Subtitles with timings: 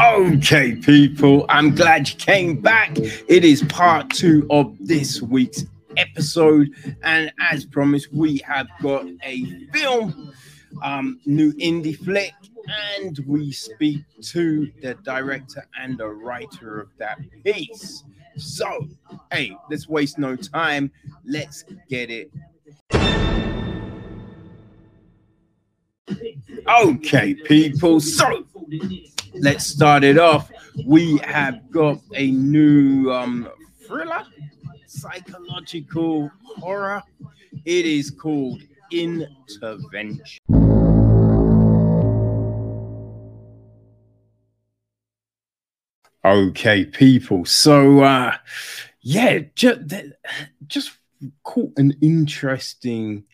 [0.00, 2.98] Okay, people, I'm glad you came back.
[2.98, 6.68] It is part two of this week's episode,
[7.04, 10.32] and as promised, we have got a film,
[10.82, 12.32] um, new indie flick,
[12.98, 18.02] and we speak to the director and the writer of that piece.
[18.36, 18.88] So,
[19.30, 20.90] hey, let's waste no time.
[21.24, 22.32] Let's get it.
[26.68, 28.00] Okay, people.
[28.00, 28.44] So
[29.34, 30.50] let's start it off.
[30.86, 33.48] We have got a new um,
[33.86, 34.24] thriller,
[34.86, 37.02] psychological horror.
[37.64, 40.40] It is called Intervention.
[46.24, 47.44] Okay, people.
[47.44, 48.36] So, uh,
[49.02, 49.80] yeah, just,
[50.66, 50.92] just
[51.42, 53.24] caught an interesting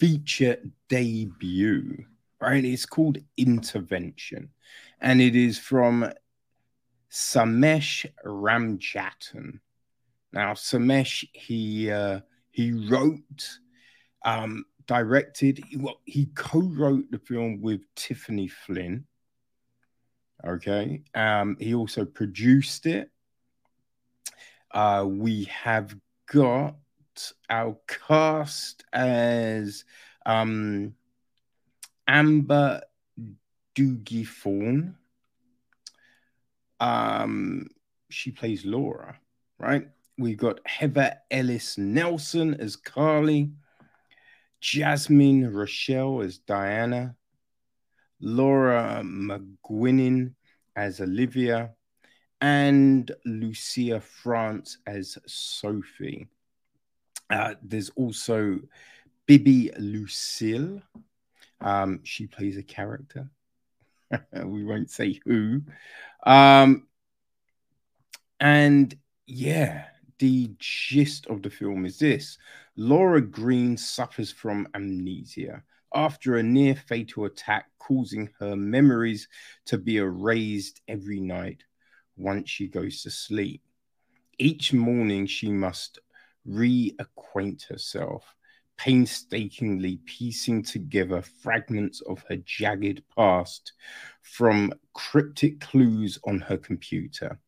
[0.00, 0.56] feature
[0.88, 2.04] debut,
[2.40, 2.64] right?
[2.64, 4.48] It's called Intervention,
[5.00, 6.10] and it is from
[7.10, 9.60] Samesh Ramjatan.
[10.32, 13.58] Now, Samesh, he uh, he wrote,
[14.24, 19.04] um, directed, well, he co-wrote the film with Tiffany Flynn.
[20.44, 23.10] Okay, um, he also produced it.
[24.72, 25.94] Uh, we have
[26.32, 26.76] got
[27.48, 29.84] our cast as
[30.26, 30.94] um,
[32.06, 32.82] Amber
[33.74, 34.96] Doig-Thorne.
[36.80, 37.68] Um,
[38.08, 39.18] she plays Laura,
[39.58, 39.88] right?
[40.18, 43.52] We've got Heather Ellis Nelson as Carly,
[44.60, 47.16] Jasmine Rochelle as Diana,
[48.20, 50.34] Laura McGuinness
[50.76, 51.70] as Olivia,
[52.40, 56.28] and Lucia France as Sophie.
[57.30, 58.58] Uh, there's also
[59.26, 60.82] Bibi Lucille.
[61.60, 63.30] Um, she plays a character.
[64.44, 65.62] we won't say who.
[66.24, 66.88] Um,
[68.40, 68.94] and
[69.26, 69.84] yeah,
[70.18, 72.38] the gist of the film is this
[72.76, 75.62] Laura Green suffers from amnesia
[75.94, 79.28] after a near fatal attack, causing her memories
[79.66, 81.64] to be erased every night
[82.16, 83.62] once she goes to sleep.
[84.38, 85.98] Each morning, she must
[86.46, 88.34] reacquaint herself,
[88.76, 93.72] painstakingly piecing together fragments of her jagged past
[94.22, 97.38] from cryptic clues on her computer.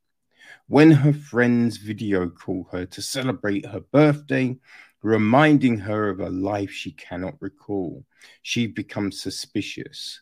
[0.67, 4.59] When her friends video call her to celebrate her birthday,
[5.03, 8.05] reminding her of a life she cannot recall,
[8.43, 10.21] she becomes suspicious.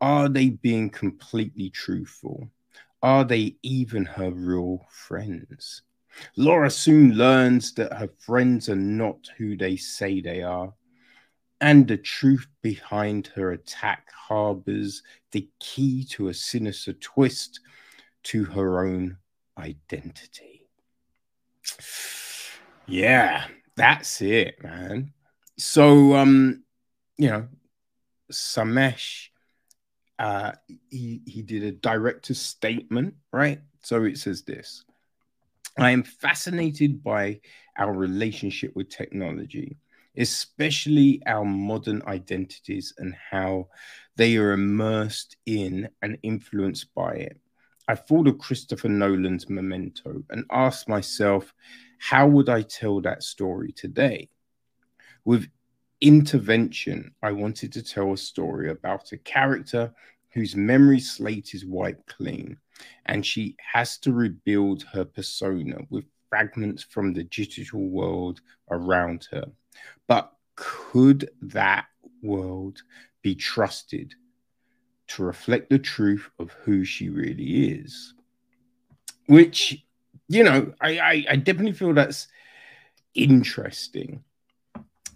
[0.00, 2.50] Are they being completely truthful?
[3.02, 5.82] Are they even her real friends?
[6.36, 10.72] Laura soon learns that her friends are not who they say they are,
[11.60, 17.60] and the truth behind her attack harbors the key to a sinister twist
[18.22, 19.16] to her own
[19.58, 20.68] identity.
[22.86, 23.46] Yeah,
[23.76, 25.12] that's it, man.
[25.58, 26.64] So, um,
[27.16, 27.48] you know,
[28.30, 29.28] Samesh,
[30.18, 30.52] uh,
[30.90, 33.60] he he did a director's statement, right?
[33.82, 34.84] So it says this.
[35.78, 37.40] I am fascinated by
[37.76, 39.76] our relationship with technology,
[40.16, 43.68] especially our modern identities and how
[44.16, 47.38] they are immersed in and influenced by it.
[47.88, 51.52] I thought of Christopher Nolan's Memento and asked myself,
[51.98, 54.30] how would I tell that story today?
[55.26, 55.46] With
[56.00, 59.92] intervention, I wanted to tell a story about a character
[60.30, 62.56] whose memory slate is wiped clean
[63.06, 69.44] and she has to rebuild her persona with fragments from the digital world around her.
[70.06, 71.86] But could that
[72.22, 72.82] world
[73.22, 74.14] be trusted
[75.08, 78.14] to reflect the truth of who she really is?
[79.26, 79.84] Which,
[80.28, 82.28] you know, I, I, I definitely feel that's
[83.14, 84.24] interesting.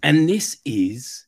[0.03, 1.27] And this is,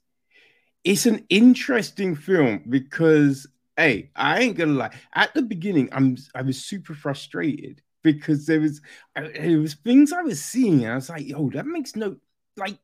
[0.84, 3.48] it's an interesting film because
[3.78, 4.96] hey, I ain't gonna lie.
[5.14, 8.82] At the beginning, I'm I was super frustrated because there was
[9.18, 12.18] uh, it was things I was seeing, and I was like, yo, that makes no
[12.58, 12.80] like,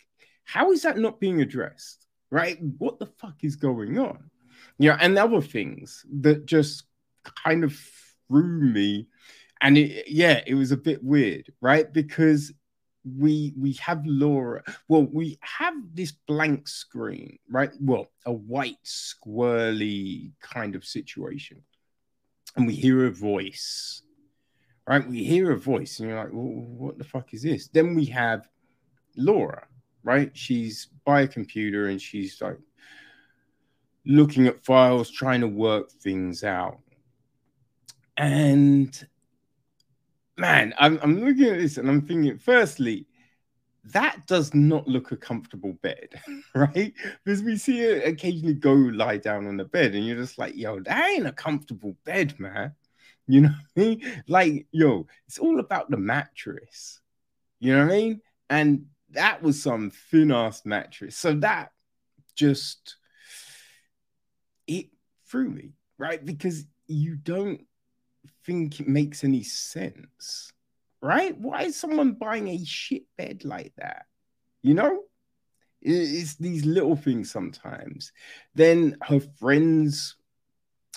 [0.45, 2.06] how is that not being addressed?
[2.31, 2.57] Right?
[2.77, 4.30] What the fuck is going on?
[4.77, 6.83] Yeah, and other things that just
[7.44, 7.77] kind of
[8.27, 9.07] threw me.
[9.62, 11.91] And it, yeah, it was a bit weird, right?
[11.91, 12.53] Because
[13.17, 14.63] we we have Laura.
[14.88, 17.71] Well, we have this blank screen, right?
[17.79, 21.63] Well, a white squirly kind of situation,
[22.56, 24.03] and we hear a voice,
[24.88, 25.07] right?
[25.07, 28.06] We hear a voice, and you're like, well, "What the fuck is this?" Then we
[28.06, 28.47] have
[29.15, 29.67] Laura,
[30.03, 30.35] right?
[30.35, 32.57] She's by a computer, and she's like
[34.05, 36.79] looking at files, trying to work things out.
[38.17, 39.07] And
[40.39, 43.06] man, I'm, I'm looking at this and I'm thinking, firstly,
[43.86, 46.09] that does not look a comfortable bed,
[46.56, 46.94] right?
[47.24, 50.56] Because we see it occasionally go lie down on the bed, and you're just like,
[50.56, 52.74] yo, that ain't a comfortable bed, man.
[53.27, 54.24] You know what I mean?
[54.27, 57.00] Like, yo, it's all about the mattress.
[57.59, 58.21] You know what I mean?
[58.50, 61.15] And that was some thin ass mattress.
[61.15, 61.71] So that
[62.36, 62.95] just
[64.65, 64.88] it
[65.27, 66.24] threw me, right?
[66.24, 67.62] Because you don't
[68.50, 70.51] think it makes any sense,
[71.01, 71.38] right?
[71.38, 74.07] Why is someone buying a shit bed like that?
[74.63, 75.04] You know,
[75.81, 78.12] it's these little things sometimes.
[78.56, 80.16] Then her friends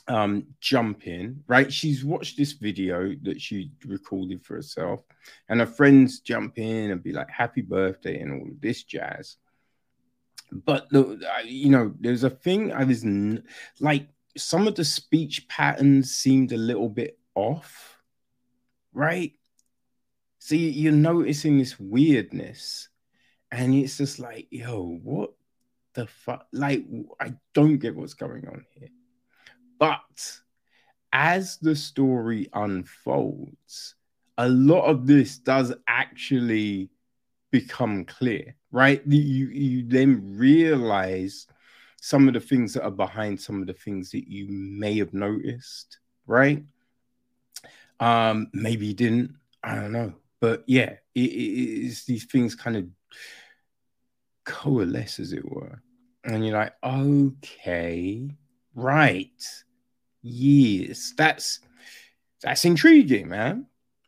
[0.09, 5.05] um jump in right she's watched this video that she recorded for herself
[5.49, 9.37] and her friends jump in and be like happy birthday and all this jazz
[10.51, 13.07] but the, you know there's a thing i was
[13.79, 17.99] like some of the speech patterns seemed a little bit off
[18.93, 19.33] right
[20.39, 22.89] so you're noticing this weirdness
[23.51, 25.31] and it's just like yo what
[25.95, 26.85] the fuck like
[27.21, 28.89] i don't get what's going on here
[29.79, 30.01] but
[31.13, 33.95] as the story unfolds,
[34.39, 36.91] a lot of this does actually
[37.51, 39.03] become clear, right?
[39.07, 41.47] You, you then realize
[42.01, 45.13] some of the things that are behind some of the things that you may have
[45.13, 46.65] noticed, right?
[48.03, 50.15] Um, maybe you didn't, I don't know.
[50.41, 52.87] But yeah, it, it, it's these things kind of
[54.45, 55.81] coalesce, as it were.
[56.25, 58.29] And you're like, okay,
[58.75, 59.43] right
[60.23, 61.15] years.
[61.17, 61.61] That's
[62.43, 63.67] that's intriguing, man.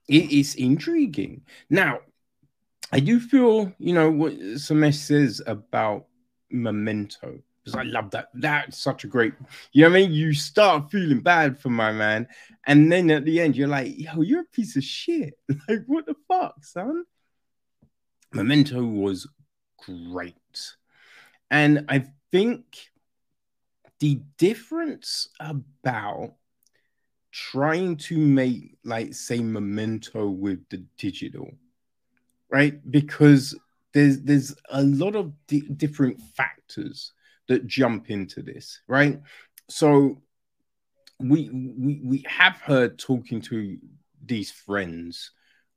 [0.08, 1.42] It is intriguing.
[1.70, 2.00] Now,
[2.90, 6.06] I do feel, you know, what Samesh says about
[6.50, 7.38] memento.
[7.64, 8.28] Because I love that.
[8.34, 9.32] That's such a great,
[9.72, 10.12] you know what I mean?
[10.12, 12.28] You start feeling bad for my man.
[12.66, 15.38] And then at the end, you're like, yo, you're a piece of shit.
[15.68, 17.04] like, what the fuck, son?
[18.34, 19.26] Memento was
[19.78, 20.34] great.
[21.50, 22.90] And I think
[24.00, 26.34] the difference about
[27.30, 31.50] trying to make like say memento with the digital
[32.48, 33.58] right because
[33.92, 37.12] there's there's a lot of di- different factors
[37.48, 39.20] that jump into this right?
[39.68, 40.22] So
[41.20, 43.78] we we we have her talking to
[44.24, 45.30] these friends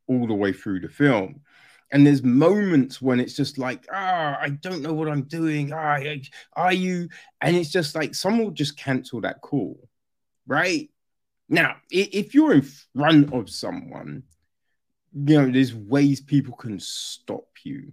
[0.07, 1.41] all the way through the film.
[1.91, 5.71] And there's moments when it's just like ah i don't know what i'm doing.
[5.73, 5.99] Ah,
[6.53, 7.09] are you?
[7.41, 9.87] And it's just like someone will just cancel that call
[10.47, 10.89] right?
[11.49, 14.23] Now if you're in front of someone
[15.13, 17.91] you know there's ways people can stop you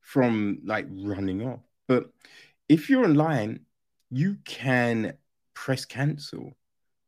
[0.00, 1.60] from like running off.
[1.88, 2.10] But
[2.68, 3.60] if you're online
[4.10, 5.14] you can
[5.54, 6.56] press cancel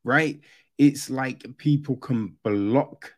[0.05, 0.41] right
[0.79, 3.17] it's like people can block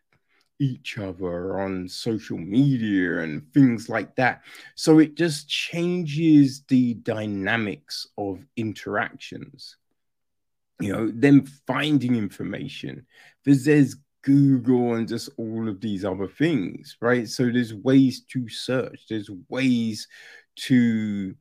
[0.59, 4.41] each other on social media and things like that.
[4.75, 9.77] So it just changes the dynamics of interactions.
[10.81, 13.05] You know, them finding information.
[13.43, 17.27] Because there's Google and just all of these other things, right?
[17.27, 20.07] So there's ways to search, there's ways
[20.57, 21.35] to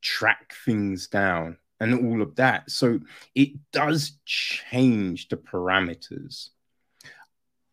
[0.00, 2.70] track things down and all of that.
[2.70, 3.00] So
[3.34, 6.50] it does change the parameters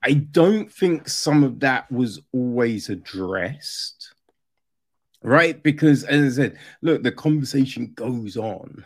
[0.03, 4.13] I don't think some of that was always addressed,
[5.22, 5.62] right?
[5.62, 8.86] Because as I said, look, the conversation goes on,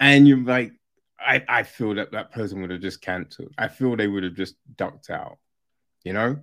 [0.00, 0.72] and you're like,
[1.20, 3.52] I, I feel that that person would have just cancelled.
[3.58, 5.38] I feel they would have just ducked out,
[6.04, 6.38] you know?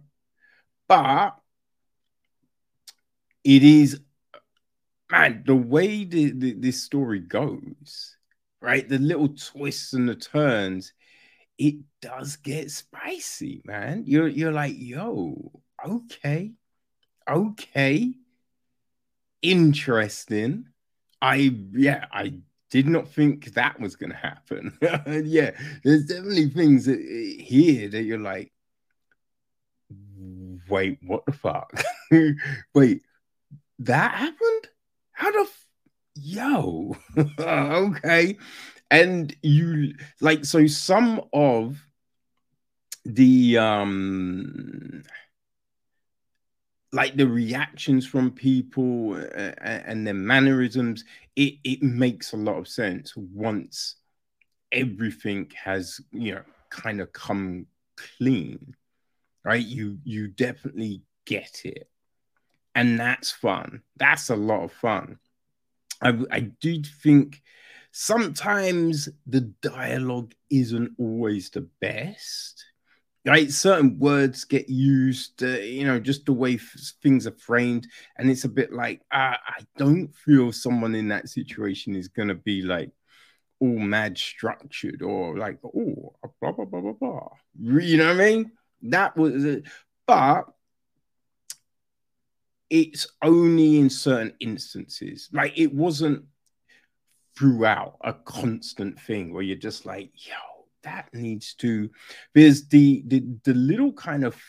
[0.88, 1.36] But
[3.44, 4.02] it is,
[5.46, 8.18] the way the, the, this story goes,
[8.62, 8.88] right?
[8.88, 10.94] The little twists and the turns
[11.58, 14.04] it does get spicy, man.
[14.06, 15.52] You're you're like, yo,
[15.88, 16.52] okay,
[17.30, 18.14] okay,
[19.42, 20.68] interesting.
[21.22, 24.78] I yeah, I did not think that was gonna happen.
[25.26, 25.52] yeah,
[25.84, 28.52] there's definitely things that, eh, here that you're like,
[30.70, 31.72] wait, what the fuck?
[32.74, 33.02] wait,
[33.80, 34.70] that happened?
[35.16, 35.68] How the f-
[36.16, 36.96] yo?
[37.40, 38.38] okay
[38.92, 41.86] and you like so some of
[43.06, 45.04] the um
[46.92, 51.04] like the reactions from people uh, and their mannerisms
[51.36, 53.96] it it makes a lot of sense once
[54.72, 57.66] everything has you know kind of come
[57.98, 58.76] clean
[59.44, 61.90] right you you definitely get it
[62.76, 63.82] and that's fun.
[63.98, 65.18] That's a lot of fun.
[66.02, 67.42] I i do think
[67.92, 72.66] sometimes the dialogue isn't always the best
[73.28, 73.52] right?
[73.52, 77.88] Certain words get used uh, you know just the way f- things are framed.
[78.18, 82.28] And it's a bit like uh, i don't feel someone in that situation is going
[82.28, 82.92] to be like
[83.60, 87.30] all mad structured or like oh blah blah blah blah blah.
[87.60, 88.52] You know what i mean?
[88.84, 89.64] That was it.
[90.06, 90.46] But
[92.70, 96.24] it's only in certain instances like it wasn't
[97.38, 100.34] throughout a constant thing where you're just like, yo,
[100.84, 101.90] that needs to
[102.34, 104.40] because the the the little kind of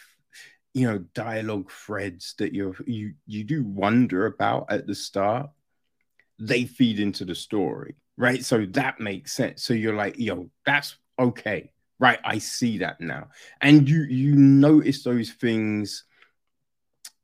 [0.74, 5.50] you know dialogue threads that you you you do wonder about at the start,
[6.38, 8.44] they feed into the story, right?
[8.44, 9.62] So that makes sense.
[9.62, 12.20] So you're like, yo, that's okay, right?
[12.24, 13.28] I see that now,
[13.60, 16.04] and you you notice those things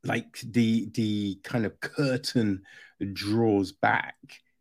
[0.03, 2.63] like the the kind of curtain
[3.13, 4.15] draws back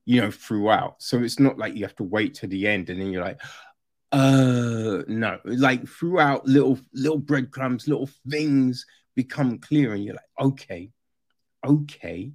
[0.04, 0.96] you know, throughout.
[0.98, 3.40] So it's not like you have to wait to the end and then you're like,
[4.10, 8.84] uh no, like throughout little little breadcrumbs, little things
[9.14, 10.90] become clear, and you're like, okay,
[11.66, 12.32] okay,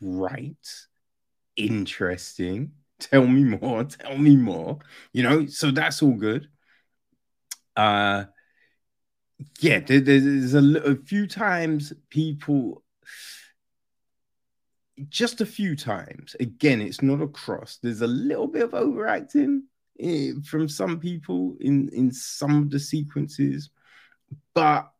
[0.00, 0.56] right,
[1.56, 2.72] interesting.
[2.98, 4.78] Tell me more, tell me more.
[5.12, 6.48] You know, so that's all good.
[7.76, 8.24] Uh
[9.60, 12.82] yeah, there, there's a, a few times people
[15.08, 16.36] just a few times.
[16.40, 17.78] Again, it's not across.
[17.82, 19.64] There's a little bit of overacting
[20.00, 23.70] eh, from some people in in some of the sequences,
[24.54, 24.90] but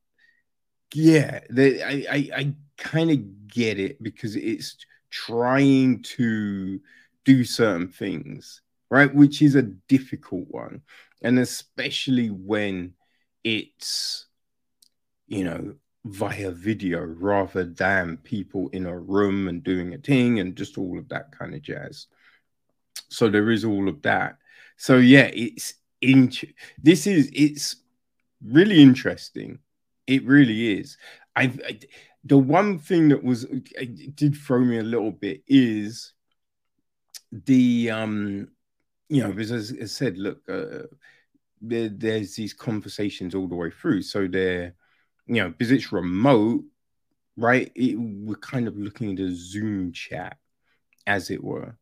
[0.95, 4.77] yeah, they, I I, I kind of get it because it's
[5.11, 6.81] trying to
[7.25, 9.13] do certain things, right?
[9.15, 10.83] Which is a difficult one,
[11.23, 12.93] and especially when
[13.47, 14.27] it's
[15.29, 15.73] you know
[16.05, 20.99] via video rather than people in a room and doing a thing and just all
[20.99, 22.09] of that kind of jazz.
[23.09, 24.39] So there is all of that.
[24.77, 26.33] So yeah, it's in
[26.83, 27.77] this is it's
[28.45, 29.61] really interesting.
[30.09, 30.97] It really is.
[31.37, 31.79] I've I,
[32.25, 33.47] the one thing that was
[34.15, 36.13] did throw me a little bit is
[37.31, 38.49] the um
[39.09, 40.83] you know because as I said, look, uh,
[41.69, 44.75] there, there's these conversations all the way through, so they're
[45.27, 46.65] you know, because it's remote,
[47.37, 47.71] right?
[47.75, 50.39] It, we're kind of looking at a Zoom chat,
[51.07, 51.77] as it were.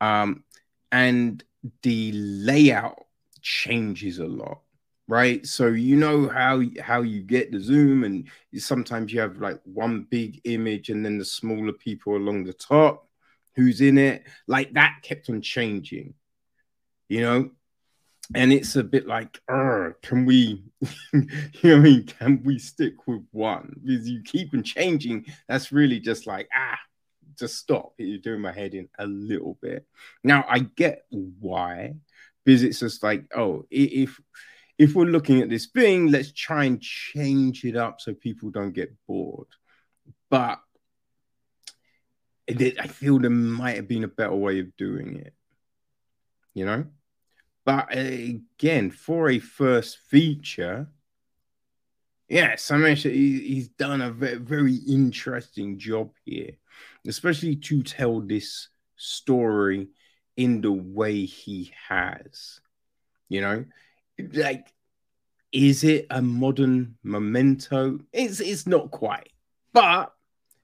[0.00, 0.44] Um,
[0.90, 1.42] and
[1.82, 3.06] the layout
[3.40, 4.60] changes a lot,
[5.06, 5.46] right?
[5.46, 10.06] So you know how how you get the zoom, and sometimes you have like one
[10.10, 13.08] big image and then the smaller people along the top,
[13.54, 16.14] who's in it, like that kept on changing,
[17.08, 17.50] you know
[18.34, 20.64] and it's a bit like, can we,
[21.12, 21.26] you
[21.62, 23.80] know, I mean, can we stick with one?
[23.82, 25.26] Because you keep on changing.
[25.48, 26.78] That's really just like, ah,
[27.38, 27.94] just stop.
[27.96, 29.86] You're doing my head in a little bit.
[30.22, 31.94] Now I get why,
[32.44, 34.20] because it's just like, oh, if
[34.78, 38.72] if we're looking at this thing, let's try and change it up so people don't
[38.72, 39.48] get bored.
[40.30, 40.60] But
[42.48, 45.34] I feel there might have been a better way of doing it.
[46.54, 46.86] You know?
[47.68, 50.88] But again, for a first feature,
[52.26, 56.52] yeah, Samesh, he's done a very, very interesting job here,
[57.06, 59.88] especially to tell this story
[60.34, 62.58] in the way he has.
[63.28, 63.64] You know,
[64.32, 64.72] like,
[65.52, 68.00] is it a modern memento?
[68.14, 69.34] It's it's not quite,
[69.74, 70.14] but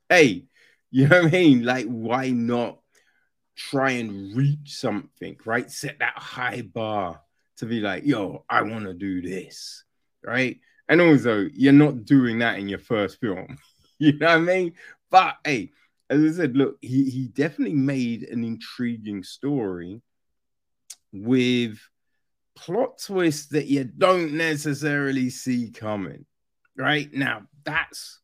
[0.09, 0.47] hey,
[0.91, 1.65] you know what I mean?
[1.65, 2.79] Like, why not
[3.57, 5.71] try and reach something, right?
[5.71, 7.21] Set that high bar
[7.59, 9.85] to be like, yo, I want to do this,
[10.23, 10.59] right?
[10.89, 13.59] And also, you're not doing that in your first film,
[13.99, 14.73] you know what I mean?
[15.11, 15.71] But hey,
[16.11, 20.03] as I said, look, he, he definitely made an intriguing story
[21.13, 21.79] with
[22.57, 26.27] plot twists that you don't necessarily see coming,
[26.77, 27.13] right?
[27.13, 28.21] Now, that's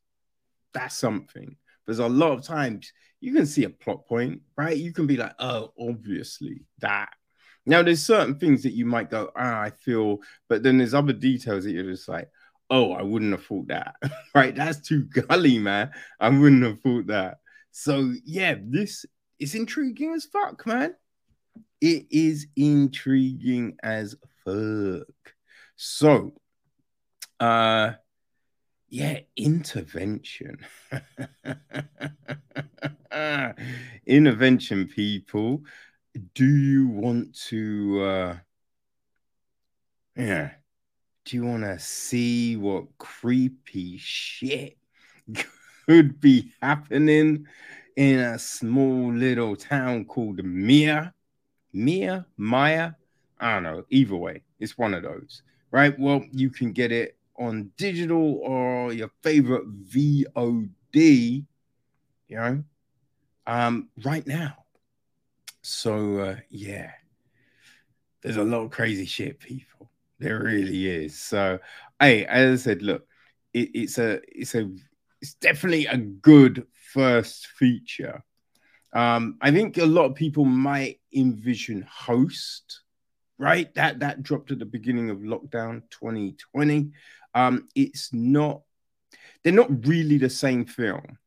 [0.72, 1.56] that's something.
[1.87, 4.76] There's a lot of times you can see a plot point, right?
[4.76, 7.10] You can be like, oh, obviously that.
[7.66, 11.12] Now, there's certain things that you might go, ah, I feel, but then there's other
[11.12, 12.30] details that you're just like,
[12.70, 13.96] oh, I wouldn't have thought that,
[14.34, 14.54] right?
[14.54, 15.90] That's too gully, man.
[16.18, 17.38] I wouldn't have thought that.
[17.72, 19.04] So, yeah, this
[19.38, 20.94] is intriguing as fuck, man.
[21.80, 25.34] It is intriguing as fuck.
[25.76, 26.32] So,
[27.38, 27.92] uh,
[28.90, 30.59] yeah, intervention.
[34.06, 35.62] intervention, people.
[36.35, 38.37] Do you want to, uh,
[40.16, 40.50] yeah,
[41.25, 44.76] do you want to see what creepy shit
[45.87, 47.47] could be happening
[47.94, 51.14] in a small little town called Mia?
[51.73, 52.92] Mia, Maya,
[53.38, 53.85] I don't know.
[53.90, 55.97] Either way, it's one of those, right?
[55.97, 61.44] Well, you can get it on digital or your favorite VOD,
[62.28, 62.62] you know,
[63.47, 64.64] um, right now.
[65.62, 66.92] So uh, yeah,
[68.23, 69.90] there's a lot of crazy shit, people.
[70.18, 71.18] There really is.
[71.18, 71.59] So,
[71.99, 73.06] hey, as I said, look,
[73.54, 74.70] it, it's a, it's a,
[75.23, 78.23] it's definitely a good first feature.
[78.92, 82.82] Um, I think a lot of people might envision Host,
[83.38, 83.73] right?
[83.75, 86.90] That that dropped at the beginning of lockdown 2020.
[87.34, 88.62] Um, it's not,
[89.42, 91.18] they're not really the same film,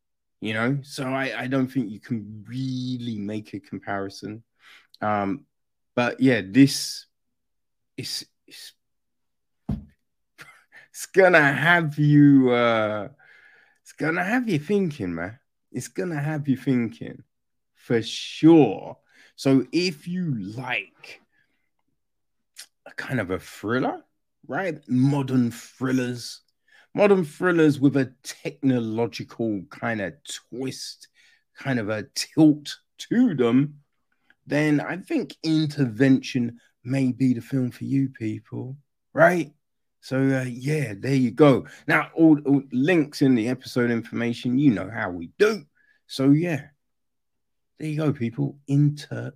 [0.42, 0.80] you know.
[0.84, 4.44] So I, I don't think you can really make a comparison.
[5.02, 5.46] Um,
[5.96, 7.06] but yeah, this
[7.98, 8.74] is it's,
[10.90, 13.10] it's gonna have you uh
[13.82, 15.40] it's gonna have you thinking, man.
[15.72, 17.24] It's gonna have you thinking
[17.76, 18.98] for sure.
[19.36, 21.22] So if you like
[22.86, 24.04] a kind of a thriller,
[24.48, 24.80] right?
[24.88, 26.42] Modern thrillers,
[26.94, 31.08] modern thrillers with a technological kind of twist,
[31.58, 32.78] kind of a tilt
[33.10, 33.80] to them,
[34.46, 38.76] then I think intervention may be the film for you people,
[39.14, 39.52] right?
[40.02, 41.66] So uh, yeah, there you go.
[41.88, 45.64] Now all, all links in the episode information, you know how we do.
[46.08, 46.64] So yeah,
[47.80, 48.58] there you go, people.
[48.68, 49.34] Intervention.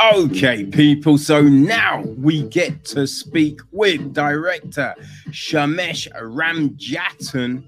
[0.00, 1.18] Okay, people.
[1.18, 4.94] So now we get to speak with director
[5.28, 7.64] Samesh Ramjatan,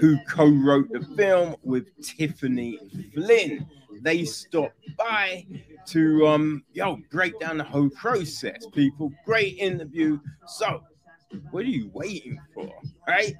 [0.00, 2.80] who co wrote the film with Tiffany
[3.14, 3.68] Flynn.
[4.02, 5.46] They stopped by
[5.86, 9.12] to um yo break down the whole process, people.
[9.24, 10.18] Great interview.
[10.48, 10.82] So,
[11.52, 12.68] what are you waiting for?
[13.06, 13.34] Right?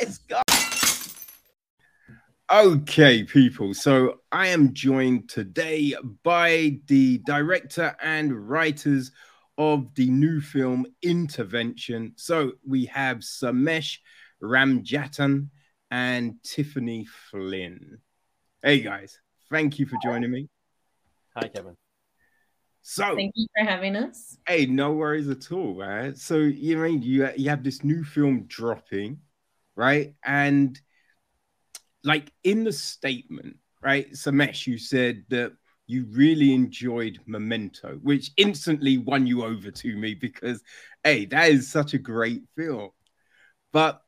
[0.00, 0.42] Let's go.
[2.50, 3.72] Okay, people.
[3.72, 9.10] So I am joined today by the director and writers
[9.56, 12.12] of the new film Intervention.
[12.16, 13.98] So we have Samesh
[14.42, 15.48] Ramjatan
[15.90, 17.98] and Tiffany Flynn.
[18.62, 19.18] Hey guys,
[19.50, 20.48] thank you for joining me.
[21.36, 21.76] Hi, Kevin.
[22.82, 24.36] So thank you for having us.
[24.46, 26.18] Hey, no worries at all, right?
[26.18, 29.20] So you mean you you have this new film dropping,
[29.76, 30.14] right?
[30.24, 30.78] And
[32.04, 35.52] like in the statement, right, Samesh, you said that
[35.86, 40.62] you really enjoyed Memento, which instantly won you over to me because,
[41.04, 42.90] hey, that is such a great film.
[43.72, 44.02] But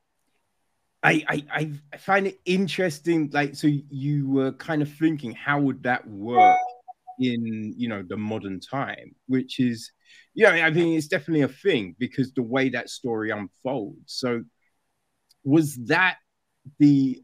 [1.03, 3.31] I, I, I find it interesting.
[3.33, 6.57] Like, so you were kind of thinking, how would that work
[7.19, 9.15] in, you know, the modern time?
[9.27, 9.91] Which is,
[10.35, 14.15] yeah, I mean, it's definitely a thing because the way that story unfolds.
[14.15, 14.45] So,
[15.45, 16.17] was that
[16.79, 17.23] the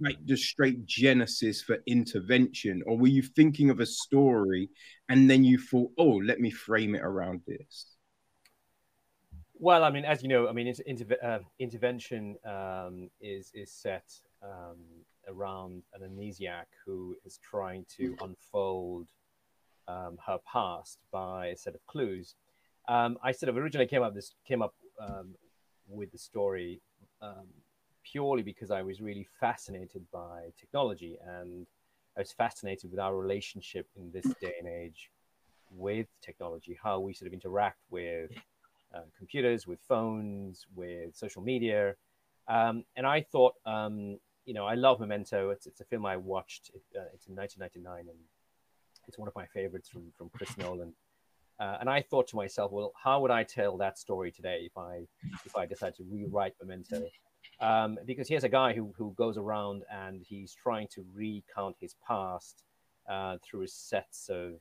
[0.00, 4.68] like the straight genesis for intervention, or were you thinking of a story
[5.08, 7.96] and then you thought, oh, let me frame it around this?
[9.58, 14.04] Well, I mean, as you know, I mean, inter- uh, intervention um, is is set
[14.42, 14.76] um,
[15.28, 19.06] around an amnesiac who is trying to unfold
[19.88, 22.34] um, her past by a set of clues.
[22.88, 25.34] Um, I sort of originally came up this came up um,
[25.88, 26.82] with the story
[27.22, 27.46] um,
[28.10, 31.66] purely because I was really fascinated by technology and
[32.16, 35.10] I was fascinated with our relationship in this day and age
[35.70, 38.30] with technology, how we sort of interact with
[38.94, 41.94] uh, computers, with phones, with social media.
[42.48, 45.50] Um, and I thought, um, you know, I love Memento.
[45.50, 46.70] It's, it's a film I watched.
[46.72, 48.18] It, uh, it's in 1999, and
[49.08, 50.94] it's one of my favorites from from Chris Nolan.
[51.58, 54.76] Uh, and I thought to myself, well, how would I tell that story today if
[54.78, 55.06] I
[55.44, 57.02] if I decide to rewrite Memento?
[57.60, 61.94] Um, because here's a guy who, who goes around and he's trying to recount his
[62.06, 62.62] past
[63.08, 64.54] uh, through sets of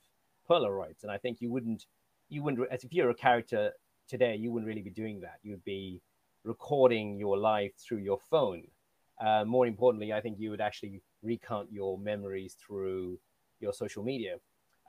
[0.50, 1.04] Polaroids.
[1.04, 1.86] And I think you wouldn't,
[2.30, 3.72] you wouldn't, as if you're a character
[4.08, 5.40] today, you wouldn't really be doing that.
[5.44, 6.02] You'd be
[6.44, 8.64] recording your life through your phone.
[9.20, 13.18] Uh, more importantly, I think you would actually recount your memories through
[13.60, 14.36] your social media.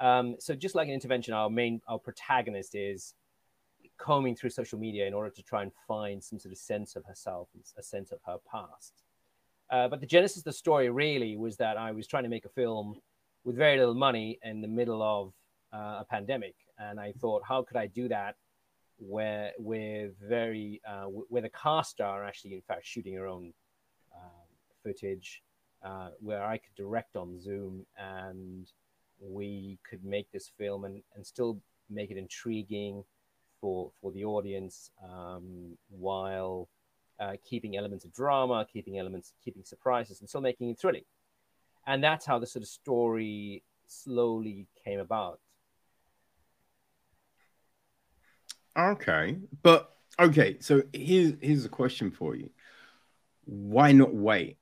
[0.00, 3.14] Um, so just like an intervention, our main, our protagonist is
[3.98, 7.04] combing through social media in order to try and find some sort of sense of
[7.04, 9.02] herself, a sense of her past.
[9.70, 12.44] Uh, but the genesis of the story really was that I was trying to make
[12.44, 13.00] a film
[13.44, 15.32] with very little money in the middle of
[15.72, 18.36] uh, a pandemic, and I thought, how could I do that
[18.98, 23.52] where with very uh, where the cast star actually in fact shooting her own
[24.14, 24.46] um,
[24.82, 25.42] footage,
[25.84, 28.70] uh, where I could direct on Zoom and
[29.20, 31.58] we could make this film and, and still
[31.90, 33.04] make it intriguing
[33.66, 36.68] for for the audience um, while
[37.18, 41.02] uh, keeping elements of drama, keeping elements, keeping surprises, and still making it thrilling.
[41.84, 45.40] And that's how the sort of story slowly came about.
[48.78, 52.50] Okay, but okay, so here's here's a question for you:
[53.46, 54.58] Why not wait?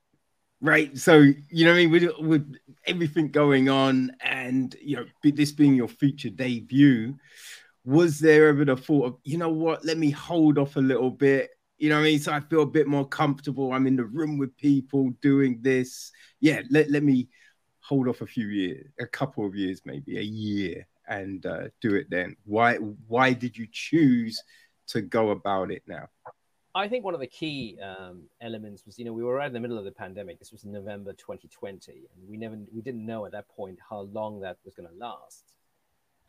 [0.61, 1.19] Right, so
[1.51, 2.55] you know, I mean, with with
[2.87, 7.13] everything going on, and you know, this being your feature debut,
[7.85, 11.11] was there ever the thought of, you know what, let me hold off a little
[11.11, 11.51] bit?
[11.77, 12.19] You know I mean?
[12.19, 13.71] So I feel a bit more comfortable.
[13.71, 16.11] I'm in the room with people doing this.
[16.39, 17.29] Yeah, let, let me
[17.81, 21.95] hold off a few years, a couple of years, maybe a year, and uh, do
[21.95, 22.35] it then.
[22.45, 24.41] Why why did you choose
[24.87, 26.07] to go about it now?
[26.73, 29.53] I think one of the key um, elements was, you know, we were right in
[29.53, 30.39] the middle of the pandemic.
[30.39, 34.41] This was November 2020, and we never, we didn't know at that point how long
[34.41, 35.53] that was going to last.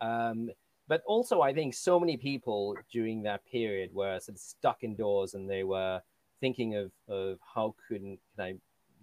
[0.00, 0.50] Um,
[0.88, 5.34] but also, I think so many people during that period were sort of stuck indoors,
[5.34, 6.00] and they were
[6.40, 8.54] thinking of, of how can, can I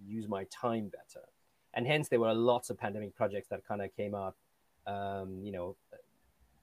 [0.06, 1.26] use my time better,
[1.74, 4.34] and hence there were lots of pandemic projects that kind of came out,
[4.86, 5.76] um, you know,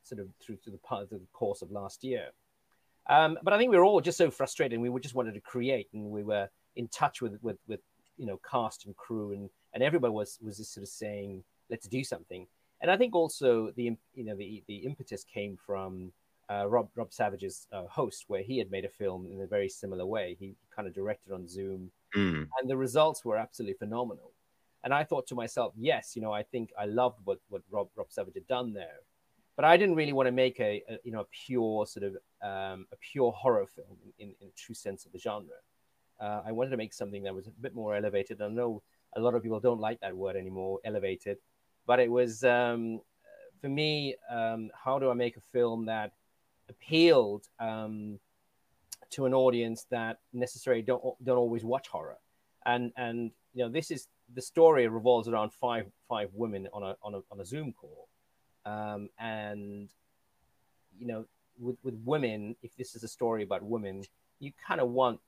[0.03, 2.29] sort of through to the of the course of last year.
[3.09, 5.41] Um, but I think we were all just so frustrated, and we just wanted to
[5.41, 7.81] create, and we were in touch with with, with
[8.17, 11.87] you know cast and crew, and and everybody was was just sort of saying, let's
[11.87, 12.47] do something.
[12.81, 16.11] And I think also the you know the the impetus came from
[16.49, 19.69] uh, Rob Rob Savage's uh, host, where he had made a film in a very
[19.69, 20.35] similar way.
[20.39, 22.47] He kind of directed on Zoom, mm.
[22.59, 24.31] and the results were absolutely phenomenal.
[24.83, 27.89] And I thought to myself, yes, you know, I think I loved what what Rob
[27.95, 29.01] Rob Savage had done there
[29.55, 32.13] but I didn't really want to make a, a you know a pure sort of
[32.41, 35.59] um, a pure horror film in, in, in true sense of the genre.
[36.19, 38.41] Uh, I wanted to make something that was a bit more elevated.
[38.41, 38.81] I know
[39.15, 41.37] a lot of people don't like that word anymore, elevated,
[41.85, 43.01] but it was um,
[43.61, 44.15] for me.
[44.29, 46.13] Um, how do I make a film that
[46.69, 48.19] appealed um,
[49.11, 52.17] to an audience that necessarily don't don't always watch horror?
[52.65, 56.95] And and you know this is the story revolves around five five women on a
[57.03, 58.07] on a on a Zoom call
[58.65, 59.89] um, and
[60.99, 61.25] you know,
[61.59, 64.03] with with women, if this is a story about women,
[64.39, 65.19] you kind of want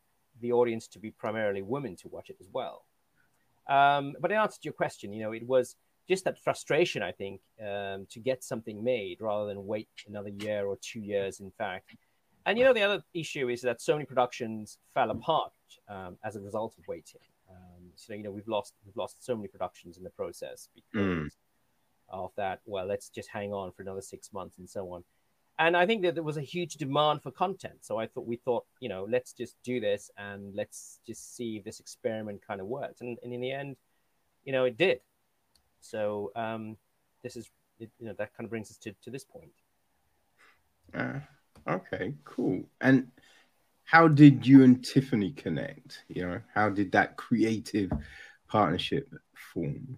[0.42, 2.86] the audience to be primarily women to watch it as well.
[3.68, 5.76] Um, but in answer to your question, you know, it was
[6.08, 10.66] just that frustration, I think, um, to get something made rather than wait another year
[10.66, 11.96] or two years, in fact.
[12.46, 15.54] And you know, the other issue is that so many productions fell apart
[15.88, 17.22] um, as a result of waiting.
[17.50, 21.08] Um, so you know, we've lost we've lost so many productions in the process because
[21.08, 21.30] mm
[22.14, 25.04] of that, well, let's just hang on for another six months and so on.
[25.60, 27.80] And I think that there was a huge demand for content.
[27.82, 31.58] So I thought we thought, you know, let's just do this and let's just see
[31.58, 33.02] if this experiment kind of worked.
[33.02, 33.76] And, and in the end,
[34.46, 35.02] you know, it did.
[35.84, 36.78] So um,
[37.24, 39.52] this is, it, you know, that kind of brings us to, to this point.
[40.94, 41.20] Uh,
[41.68, 42.64] okay, cool.
[42.80, 43.12] And
[43.84, 46.06] how did you and Tiffany connect?
[46.08, 47.92] You know, how did that creative
[48.48, 49.14] partnership
[49.54, 49.98] form?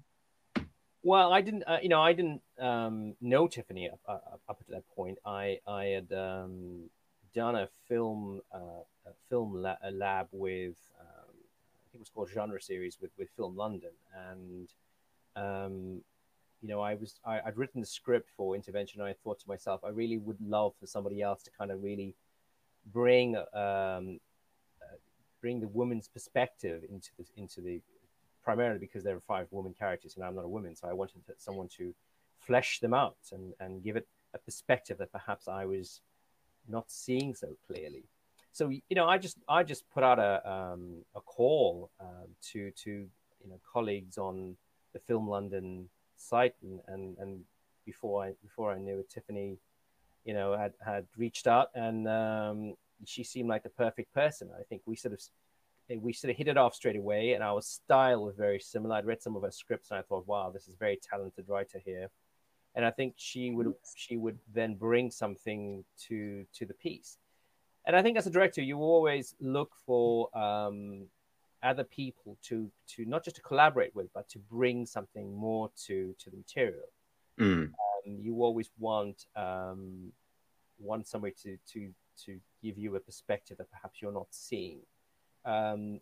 [1.04, 4.72] Well, I didn't, uh, you know, I didn't um, know Tiffany up, uh, up to
[4.72, 5.20] that point.
[5.24, 6.90] I I had um,
[7.36, 12.10] done a film uh, a film la- a lab with um, I think it was
[12.10, 13.92] called Genre Series with with Film London,
[14.32, 14.68] and
[15.36, 16.02] um,
[16.62, 19.02] you know, I was I, would written the script for Intervention.
[19.02, 21.84] And I thought to myself, I really would love for somebody else to kind of
[21.84, 22.16] really
[22.92, 24.20] bring um,
[24.82, 24.98] uh,
[25.42, 27.82] bring the woman's perspective into the into the
[28.44, 30.76] primarily because there are five women characters and I'm not a woman.
[30.76, 31.94] So I wanted someone to
[32.40, 36.02] flesh them out and, and give it a perspective that perhaps I was
[36.68, 38.04] not seeing so clearly.
[38.52, 42.72] So you know, I just I just put out a um, a call um, to
[42.72, 44.56] to you know colleagues on
[44.96, 47.42] the Film London site and, and, and
[47.86, 49.60] before I before I knew it, Tiffany,
[50.24, 52.74] you know, had had reached out and um,
[53.06, 54.50] she seemed like the perfect person.
[54.58, 55.20] I think we sort of
[56.02, 58.96] we sort of hit it off straight away, and our style was very similar.
[58.96, 61.46] I'd read some of her scripts, and I thought, wow, this is a very talented
[61.48, 62.10] writer here.
[62.74, 67.18] And I think she would she would then bring something to to the piece.
[67.86, 71.08] And I think as a director, you always look for um,
[71.66, 76.16] other people to to not just to collaborate with, but to bring something more to
[76.20, 76.90] to the material.
[77.40, 77.64] Mm.
[77.64, 80.12] Um, you always want um,
[80.80, 81.92] want somebody to to
[82.26, 84.80] to give you a perspective that perhaps you're not seeing.
[85.44, 86.00] Um,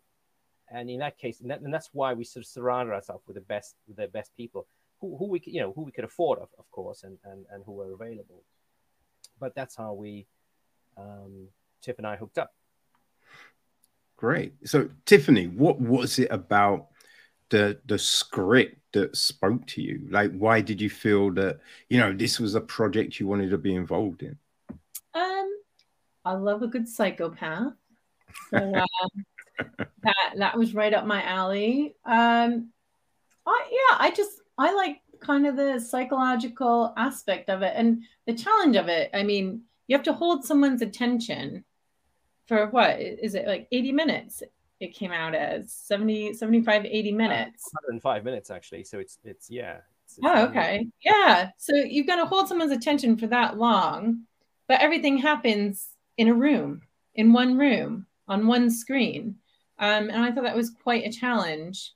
[0.70, 3.34] and in that case, and, that, and, that's why we sort of surround ourselves with
[3.34, 4.66] the best, with the best people
[5.00, 7.62] who, who we, you know, who we could afford, of, of course, and, and, and
[7.66, 8.42] who are available.
[9.38, 10.26] But that's how we,
[10.96, 11.48] um,
[11.82, 12.54] Tiff and I hooked up.
[14.16, 14.54] Great.
[14.64, 16.88] So, Tiffany, what was it about
[17.50, 20.06] the the script that spoke to you?
[20.10, 23.58] Like, why did you feel that you know this was a project you wanted to
[23.58, 24.38] be involved in?
[25.14, 25.50] Um,
[26.24, 27.74] I love a good psychopath.
[28.50, 28.86] So uh,
[30.02, 31.96] that that was right up my alley.
[32.04, 32.70] Um,
[33.46, 38.34] I, yeah, I just I like kind of the psychological aspect of it and the
[38.34, 39.10] challenge of it.
[39.12, 41.64] I mean, you have to hold someone's attention
[42.46, 43.00] for what?
[43.00, 44.42] Is it like 80 minutes?
[44.80, 47.64] It came out as 70 75 80 uh, minutes.
[47.68, 50.86] uh, 105 minutes actually so it's it's yeah it's, it's oh okay.
[51.02, 54.24] yeah so you've got to hold someone's attention for that long
[54.66, 56.82] but everything happens in a room
[57.14, 59.36] in one room on one screen.
[59.78, 61.92] Um, and i thought that was quite a challenge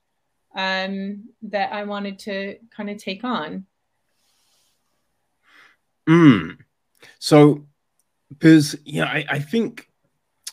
[0.57, 3.67] um, that i wanted to kind of take on.
[6.09, 6.59] Mm.
[7.19, 7.67] so
[8.31, 9.88] because yeah I, I think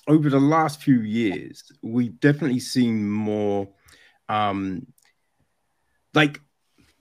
[0.08, 3.68] over the last few years, we've definitely seen more
[4.30, 4.86] um
[6.14, 6.42] like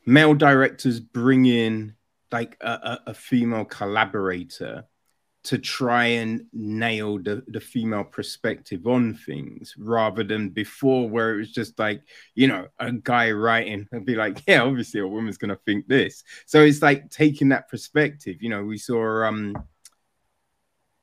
[0.06, 1.94] male directors bring in
[2.30, 4.84] like a, a, female collaborator
[5.44, 11.36] to try and nail the, the female perspective on things rather than before where it
[11.36, 12.02] was just like
[12.34, 16.24] you know a guy writing and be like yeah obviously a woman's gonna think this.
[16.46, 19.56] So it's like taking that perspective you know we saw um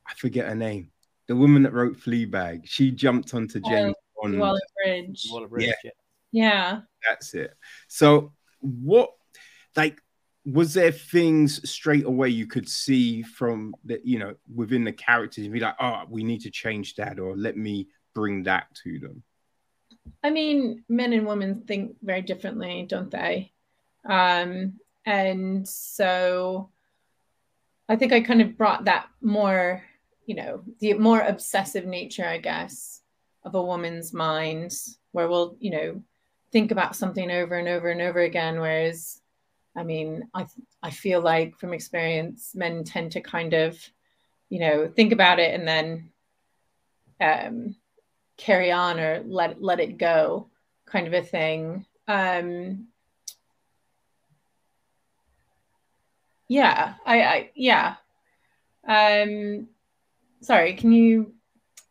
[0.08, 0.92] i forget her name
[1.32, 4.38] the woman that wrote Fleabag, she jumped onto oh, James oh, Bond.
[4.38, 5.30] Waller Bridge.
[5.32, 5.74] Waller Bridge.
[5.82, 5.92] Yeah.
[6.34, 6.80] yeah.
[7.08, 7.54] That's it.
[7.88, 9.12] So what
[9.78, 10.02] like
[10.44, 15.46] was there things straight away you could see from the you know within the characters
[15.46, 19.00] and be like, oh, we need to change that, or let me bring that to
[19.00, 19.24] them?
[20.22, 23.54] I mean, men and women think very differently, don't they?
[24.04, 24.74] Um,
[25.06, 26.72] and so
[27.88, 29.82] I think I kind of brought that more
[30.26, 33.02] you know the more obsessive nature i guess
[33.44, 34.74] of a woman's mind
[35.12, 36.02] where we'll you know
[36.52, 38.60] think about something over and over and over again.
[38.60, 39.22] Whereas
[39.76, 40.46] i mean i
[40.84, 43.80] i feel like from experience men tend to kind of
[44.50, 46.10] you know think about it and then
[47.22, 47.76] um
[48.38, 50.50] carry on or let let it go
[50.86, 51.86] kind of a thing.
[52.08, 52.88] Um
[56.48, 57.96] yeah i i yeah.
[58.88, 59.70] Um
[60.42, 61.34] sorry, can you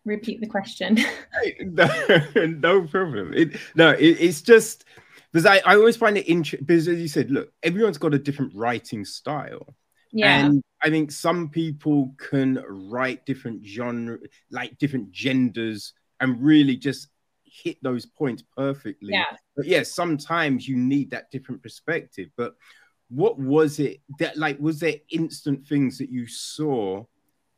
[0.05, 0.99] repeat the question?
[1.61, 1.89] no,
[2.35, 3.33] no, problem.
[3.35, 4.85] It, no, it, it's just
[5.33, 8.19] because I, I always find it interesting because as you said, look, everyone's got a
[8.19, 9.75] different writing style.
[10.13, 10.45] Yeah.
[10.45, 14.19] And I think some people can write different genre,
[14.51, 17.09] like different genders, and really just
[17.45, 19.11] hit those points perfectly.
[19.13, 19.37] Yeah.
[19.57, 22.31] But yeah, sometimes you need that different perspective.
[22.37, 22.55] But
[23.09, 27.05] what was it that like was there instant things that you saw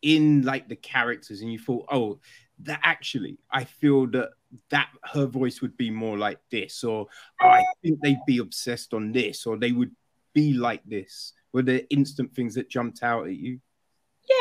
[0.02, 2.18] in like the characters and you thought oh
[2.58, 4.30] that actually i feel that
[4.68, 7.06] that her voice would be more like this or
[7.40, 9.90] oh, i think they'd be obsessed on this or they would
[10.32, 11.32] be like this.
[11.52, 13.60] Were there instant things that jumped out at you?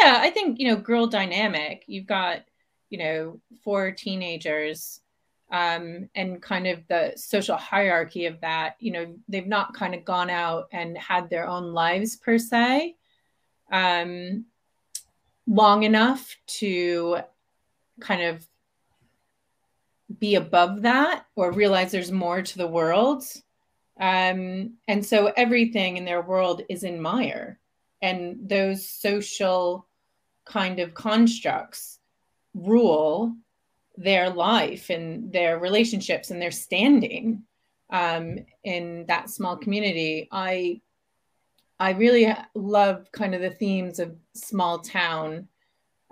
[0.01, 1.83] Yeah i think you know girl dynamic.
[1.87, 2.41] You've got
[2.89, 5.01] you know four teenagers
[5.51, 10.05] um, and kind of the social hierarchy of that you know they've not kind of
[10.05, 12.95] gone out and had their own lives per se.
[13.71, 14.45] Um,
[15.47, 17.17] long enough to
[17.99, 18.45] kind of
[20.19, 23.23] be above that or realize there's more to the world.
[23.99, 27.59] Um, and so everything in their world is in mire.
[28.01, 29.87] And those social
[30.45, 31.99] kind of constructs
[32.53, 33.35] rule
[33.95, 37.43] their life and their relationships and their standing
[37.91, 40.27] um, in that small community.
[40.31, 40.81] I
[41.81, 45.47] I really love kind of the themes of small town,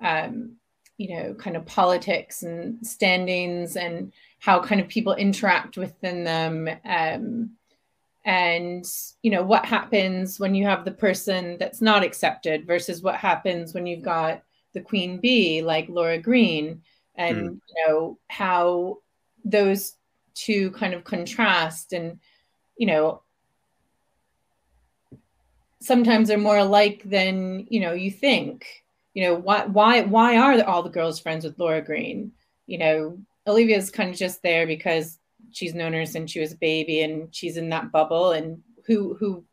[0.04, 0.56] um,
[0.98, 6.68] you know, kind of politics and standings and how kind of people interact within them.
[6.84, 7.52] Um,
[8.26, 8.84] and,
[9.22, 13.76] you know, what happens when you have the person that's not accepted versus what happens
[13.76, 14.42] when you've got
[14.74, 16.82] the queen bee like Laura Green
[17.14, 17.60] and, mm.
[17.68, 18.98] you know, how
[19.46, 19.94] those
[20.34, 22.20] two kind of contrast and,
[22.76, 23.22] you know,
[25.82, 28.66] sometimes they're more alike than you know you think.
[29.14, 32.32] You know why why why are all the girls friends with laura green?
[32.68, 35.18] You know olivia's kind of just there because
[35.52, 38.32] she's known her since she was a baby and she's in that bubble.
[38.32, 39.44] And who who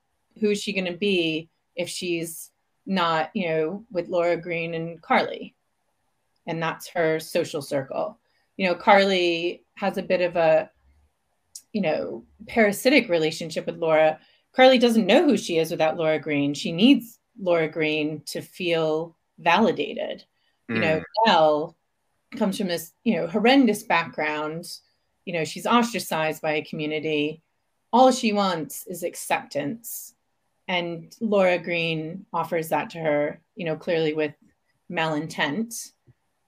[0.40, 2.50] who is she going to be if she's
[2.84, 5.54] not you know with laura green and carly?
[6.46, 8.18] And that's her social circle.
[8.56, 10.70] You know carly has a bit of a
[11.72, 14.18] you know parasitic relationship with laura
[14.56, 16.54] Carly doesn't know who she is without Laura Green.
[16.54, 20.24] She needs Laura Green to feel validated.
[20.70, 20.74] Mm.
[20.74, 21.76] You know, Elle
[22.32, 22.38] hmm.
[22.38, 24.64] comes from this, you know, horrendous background.
[25.26, 27.42] You know, she's ostracized by a community.
[27.92, 30.14] All she wants is acceptance.
[30.68, 34.34] And Laura Green offers that to her, you know, clearly with
[34.90, 35.92] malintent.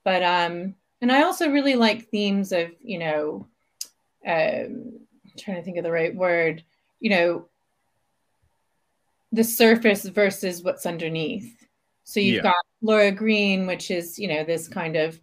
[0.02, 3.46] But um, and I also really like themes of, you know,
[4.26, 5.00] um,
[5.38, 6.64] trying to think of the right word,
[7.00, 7.48] you know,
[9.32, 11.54] the surface versus what's underneath.
[12.04, 12.52] So you've yeah.
[12.52, 15.20] got Laura Green, which is, you know, this kind of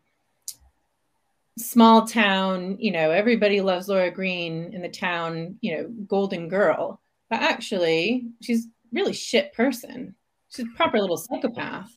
[1.58, 7.02] small town, you know, everybody loves Laura Green in the town, you know, golden girl.
[7.30, 10.16] But actually, she's really shit person.
[10.50, 11.92] She's a proper little psychopath.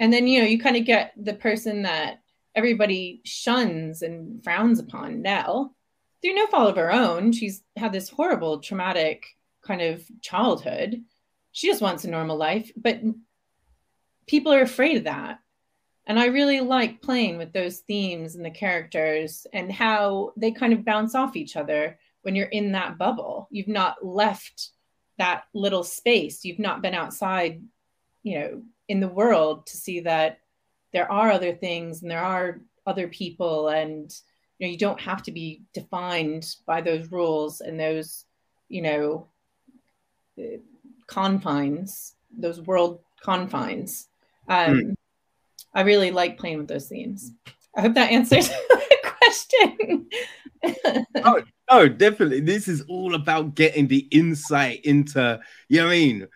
[0.00, 2.20] And then, you know, you kind of get the person that
[2.54, 5.74] everybody shuns and frowns upon, Nell,
[6.20, 7.32] through no fault of her own.
[7.32, 9.24] She's had this horrible, traumatic
[9.64, 11.02] kind of childhood.
[11.52, 13.00] She just wants a normal life, but
[14.26, 15.38] people are afraid of that.
[16.06, 20.72] And I really like playing with those themes and the characters and how they kind
[20.72, 23.48] of bounce off each other when you're in that bubble.
[23.50, 24.70] You've not left
[25.18, 26.44] that little space.
[26.44, 27.62] You've not been outside,
[28.22, 30.40] you know, in the world to see that
[30.92, 34.14] there are other things and there are other people and
[34.58, 38.24] you know you don't have to be defined by those rules and those
[38.68, 39.26] you know
[41.06, 44.08] confines those world confines
[44.48, 44.94] um, mm.
[45.74, 47.32] i really like playing with those themes
[47.76, 50.06] i hope that answers the question
[51.24, 55.38] oh, oh definitely this is all about getting the insight into
[55.68, 56.28] you know what i mean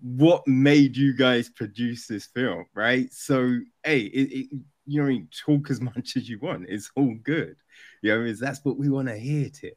[0.00, 3.12] what made you guys produce this film, right?
[3.12, 6.66] So, hey, it, it, you know, talk as much as you want.
[6.68, 7.56] It's all good.
[8.02, 9.72] You know, that's what we want to hear, to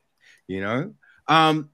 [0.48, 0.94] you know.
[1.28, 1.70] Um,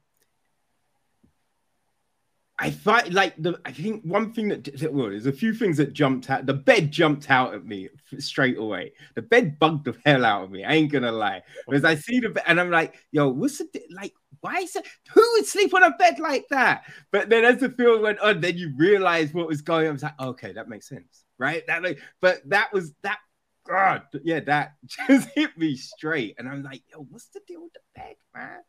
[2.61, 5.77] I thought like the I think one thing that, that well, there's a few things
[5.77, 6.45] that jumped out.
[6.45, 8.91] The bed jumped out at me straight away.
[9.15, 10.65] The bed bugged the hell out of me.
[10.65, 11.41] I ain't gonna lie.
[11.65, 14.13] Because I see the bed and I'm like, yo, what's the like?
[14.41, 14.85] Why is it?
[15.13, 16.83] Who would sleep on a bed like that?
[17.11, 19.91] But then as the film went on, then you realize what was going on.
[19.91, 21.65] I was like, okay, that makes sense, right?
[21.67, 23.19] That like, but that was that.
[23.67, 24.73] God, yeah, that
[25.07, 28.59] just hit me straight, and I'm like, yo, what's the deal with the bed, man?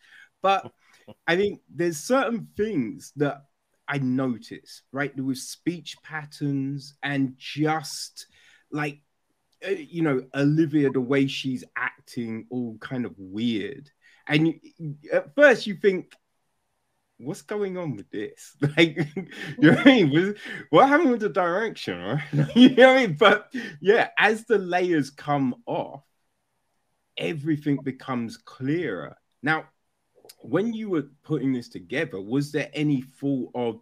[0.42, 0.70] But
[1.26, 3.44] I think there's certain things that
[3.90, 5.14] I notice, right?
[5.14, 8.26] There was speech patterns and just
[8.70, 9.00] like,
[9.66, 13.90] uh, you know, Olivia, the way she's acting, all kind of weird.
[14.28, 16.12] And you, at first you think,
[17.18, 18.56] what's going on with this?
[18.76, 19.26] Like, you
[19.58, 20.36] know what I mean?
[20.70, 22.00] What happened with the direction?
[22.00, 22.22] Right?
[22.54, 23.16] you know what I mean?
[23.18, 26.04] But yeah, as the layers come off,
[27.16, 29.16] everything becomes clearer.
[29.42, 29.64] Now,
[30.38, 33.80] when you were putting this together, was there any thought of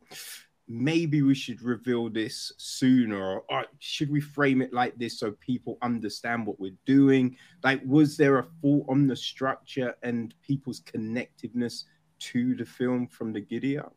[0.69, 5.79] maybe we should reveal this sooner, or, should we frame it like this so people
[5.83, 7.37] understand what we're doing?
[7.65, 11.85] Like, was there a thought on the structure and people's connectiveness
[12.19, 13.95] to the film from the giddy up?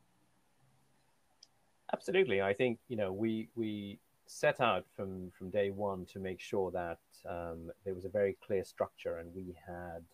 [1.93, 2.41] Absolutely.
[2.41, 6.71] I think you know we we set out from from day one to make sure
[6.71, 10.05] that um, there was a very clear structure and we had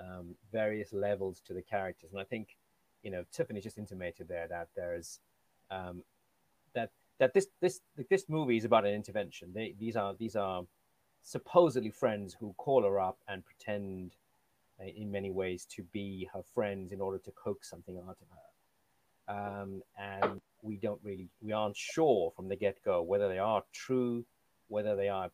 [0.00, 2.10] um, various levels to the characters.
[2.12, 2.56] And I think,
[3.02, 5.20] you know, Tiffany just intimated there that there's
[5.70, 6.02] um,
[6.74, 9.52] that that this this this movie is about an intervention.
[9.54, 10.62] They, these are these are
[11.22, 14.16] supposedly friends who call her up and pretend,
[14.80, 18.26] uh, in many ways, to be her friends in order to coax something out of
[18.30, 18.46] her.
[19.28, 23.62] Um, and we don't really we aren't sure from the get go whether they are
[23.72, 24.24] true,
[24.68, 25.30] whether they are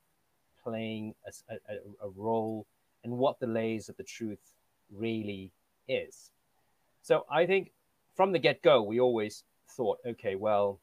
[0.62, 2.66] playing a, a, a role,
[3.04, 4.52] and what the layers of the truth
[4.92, 5.52] really
[5.88, 6.30] is.
[7.02, 7.72] So I think
[8.14, 10.80] from the get go, we always thought, okay, well,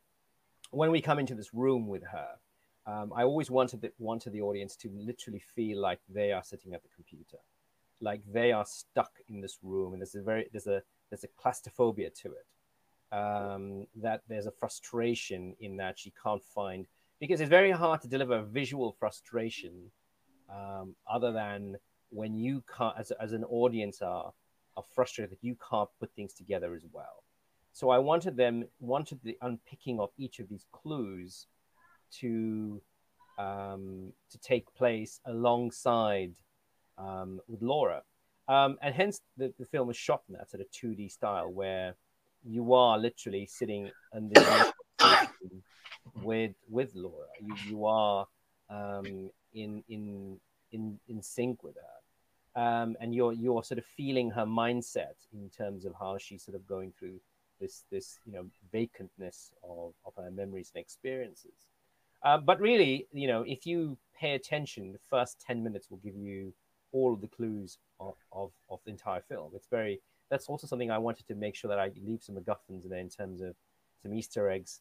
[0.71, 2.29] when we come into this room with her,
[2.85, 6.73] um, I always wanted the, wanted the audience to literally feel like they are sitting
[6.73, 7.37] at the computer,
[8.01, 11.29] like they are stuck in this room, and there's a very there's a there's a
[11.37, 13.15] claustrophobia to it.
[13.15, 16.87] Um, that there's a frustration in that she can't find
[17.19, 19.91] because it's very hard to deliver visual frustration
[20.49, 21.77] um, other than
[22.13, 24.31] when you can't, as, as an audience, are
[24.75, 27.23] are frustrated that you can't put things together as well.
[27.73, 31.47] So I wanted them wanted the unpicking of each of these clues
[32.19, 32.81] to
[33.37, 36.33] um, to take place alongside
[36.97, 38.03] um, with Laura,
[38.47, 41.51] um, and hence the, the film is shot in that sort of two D style
[41.51, 41.95] where
[42.43, 44.41] you are literally sitting under
[46.21, 47.27] with with Laura.
[47.41, 48.27] You you are
[48.69, 50.39] um, in in
[50.71, 51.92] in in sync with her
[52.55, 56.55] um, and you're you're sort of feeling her mindset in terms of how she's sort
[56.55, 57.19] of going through
[57.59, 61.67] this this you know vacantness of, of her memories and experiences.
[62.23, 66.15] Uh, but really, you know, if you pay attention, the first ten minutes will give
[66.15, 66.53] you
[66.91, 69.51] all of the clues of, of, of the entire film.
[69.55, 69.99] It's very
[70.29, 72.99] that's also something I wanted to make sure that I leave some MacGuffins in there
[72.99, 73.55] in terms of
[74.01, 74.79] some Easter eggs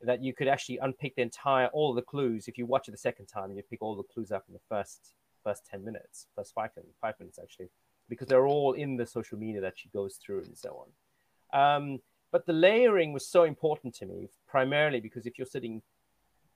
[0.00, 2.48] that you could actually unpick the entire all the clues.
[2.48, 4.54] If you watch it the second time, and you pick all the clues up in
[4.54, 6.70] the first first 10 minutes, first five,
[7.00, 7.68] five minutes actually,
[8.08, 10.88] because they're all in the social media that she goes through and so on.
[11.52, 15.82] Um, but the layering was so important to me, primarily because if you're sitting,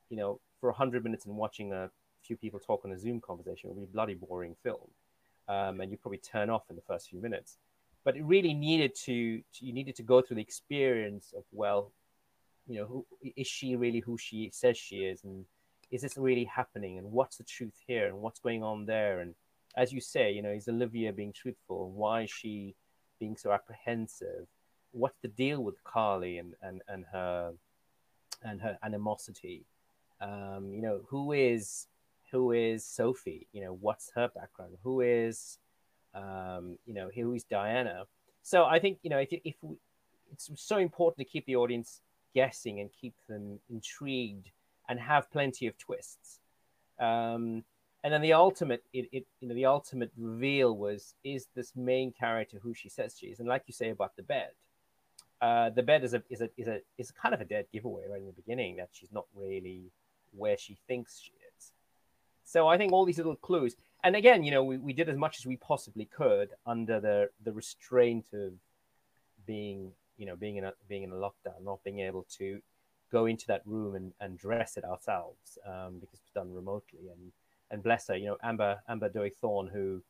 [0.09, 1.91] you know, for 100 minutes and watching a
[2.23, 4.91] few people talk on a Zoom conversation, it would be a bloody boring film.
[5.49, 7.59] Um, and you probably turn off in the first few minutes.
[8.05, 11.93] But it really needed to, to, you needed to go through the experience of, well,
[12.67, 13.07] you know, who,
[13.37, 15.25] is she really who she says she is?
[15.25, 15.45] And
[15.91, 16.99] is this really happening?
[16.99, 18.07] And what's the truth here?
[18.07, 19.21] And what's going on there?
[19.21, 19.35] And
[19.77, 21.91] as you say, you know, is Olivia being truthful?
[21.91, 22.75] Why is she
[23.21, 24.47] being so apprehensive?
[24.93, 27.53] What's the deal with Carly and, and, and her
[28.43, 29.65] and her animosity?
[30.21, 31.87] Um, you know, who is
[32.33, 33.47] who is Sophie?
[33.53, 34.77] You know, what's her background?
[34.83, 35.59] Who is
[36.15, 38.05] um, you know, who is Diana?
[38.43, 39.77] So I think, you know, if, if we,
[40.33, 42.01] it's so important to keep the audience
[42.35, 44.51] guessing and keep them intrigued
[44.89, 46.39] and have plenty of twists.
[46.99, 47.65] Um,
[48.05, 52.13] and then the ultimate, it, it, you know, the ultimate reveal was is this main
[52.13, 54.51] character who she says she is, and like you say about the bed,
[55.41, 58.05] uh, the bed is a is a is a is kind of a dead giveaway
[58.09, 59.91] right in the beginning that she's not really
[60.37, 61.73] where she thinks she is.
[62.45, 63.75] So I think all these little clues,
[64.05, 67.31] and again, you know, we, we did as much as we possibly could under the
[67.45, 68.53] the restraint of
[69.47, 72.61] being you know being in a being in a lockdown, not being able to
[73.11, 77.09] go into that room and, and dress it ourselves um, because it's done remotely.
[77.11, 77.33] And
[77.71, 80.03] and bless her, you know, Amber Amber Doig-Thorne, who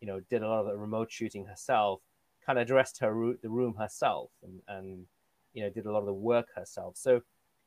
[0.00, 2.00] you know did a lot of the remote shooting herself,
[2.44, 5.06] kind of dressed her the room herself and and
[5.52, 6.96] you know did a lot of the work herself.
[6.96, 7.20] So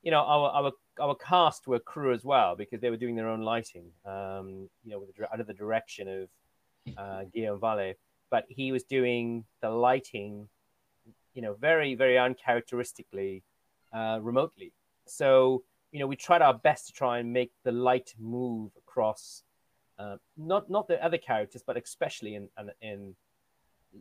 [0.03, 3.29] you know our our our cast were crew as well because they were doing their
[3.29, 3.91] own lighting.
[4.05, 6.29] Um, you know, the, under the direction of
[6.97, 7.93] uh, Guillaume Valle,
[8.29, 10.47] but he was doing the lighting
[11.35, 13.43] you know, very, very uncharacteristically
[13.95, 14.73] uh, remotely.
[15.05, 19.43] So, you know, we tried our best to try and make the light move across,
[19.97, 23.15] uh, not not the other characters, but especially in in, in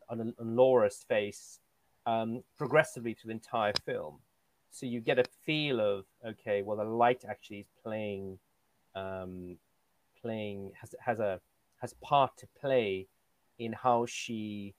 [0.09, 1.61] on, on Laura's face,
[2.07, 4.18] um, progressively through the entire film.
[4.70, 8.38] So you get a feel of okay, well, the light actually is playing,
[8.97, 9.57] um,
[10.20, 11.40] playing has has a
[11.80, 13.07] has part to play
[13.59, 14.74] in how she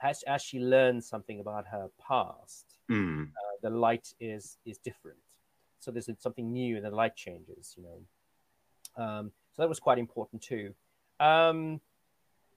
[0.00, 3.28] as, as she learns something about her past, mm.
[3.62, 5.18] The light is is different.
[5.80, 7.74] So there's something new, and the light changes.
[7.76, 10.74] You know, um, so that was quite important too.
[11.20, 11.80] Um,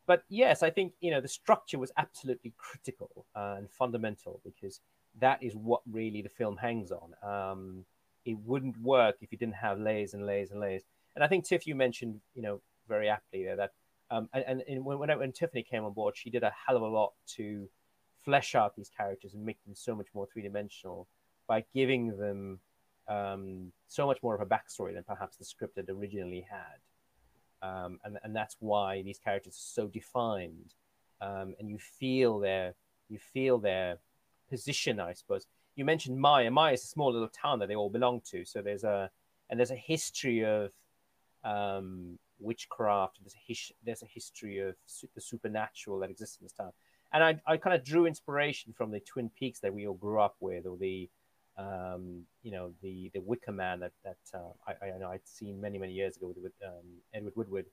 [0.05, 4.79] but yes, I think you know the structure was absolutely critical uh, and fundamental because
[5.19, 7.13] that is what really the film hangs on.
[7.23, 7.85] Um,
[8.25, 10.83] it wouldn't work if you didn't have layers and layers and layers.
[11.15, 13.71] And I think Tiff, you mentioned, you know, very aptly there that
[14.11, 16.87] um, and, and when, when Tiffany came on board, she did a hell of a
[16.87, 17.69] lot to
[18.23, 21.07] flesh out these characters and make them so much more three dimensional
[21.47, 22.59] by giving them
[23.07, 26.79] um, so much more of a backstory than perhaps the script had originally had.
[27.67, 30.73] Um, and, and that's why these characters are so defined.
[31.21, 32.75] Um, and you feel their
[33.09, 33.97] you feel their
[34.49, 35.47] position, I suppose.
[35.75, 36.51] You mentioned Maya.
[36.51, 38.45] Maya is a small little town that they all belong to.
[38.45, 39.09] So there's a
[39.49, 40.71] and there's a history of
[41.43, 43.19] um, witchcraft.
[43.21, 44.75] There's a his, there's a history of
[45.15, 46.71] the supernatural that exists in this town,
[47.13, 50.19] and I, I kind of drew inspiration from the Twin Peaks that we all grew
[50.19, 51.09] up with, or the
[51.57, 55.59] um, you know the the Wicker Man that that uh, I, I know I'd seen
[55.59, 57.65] many many years ago with, with um, Edward Woodward,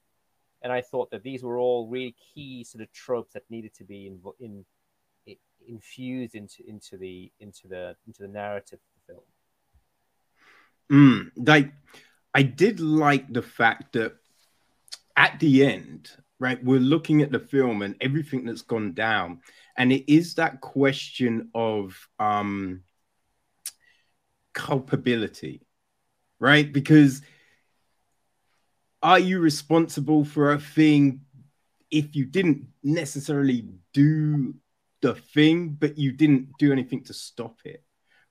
[0.62, 3.84] and I thought that these were all really key sort of tropes that needed to
[3.84, 4.64] be in, in,
[5.26, 5.36] in
[5.68, 9.24] infused into into the into the into the narrative of the film.
[10.90, 11.72] Mm, like
[12.34, 14.16] I did like the fact that
[15.16, 19.40] at the end, right, we're looking at the film and everything that's gone down.
[19.76, 22.82] And it is that question of um,
[24.52, 25.62] culpability,
[26.38, 26.70] right?
[26.70, 27.22] Because
[29.02, 31.20] are you responsible for a thing
[31.90, 34.54] if you didn't necessarily do
[35.02, 37.82] the thing, but you didn't do anything to stop it?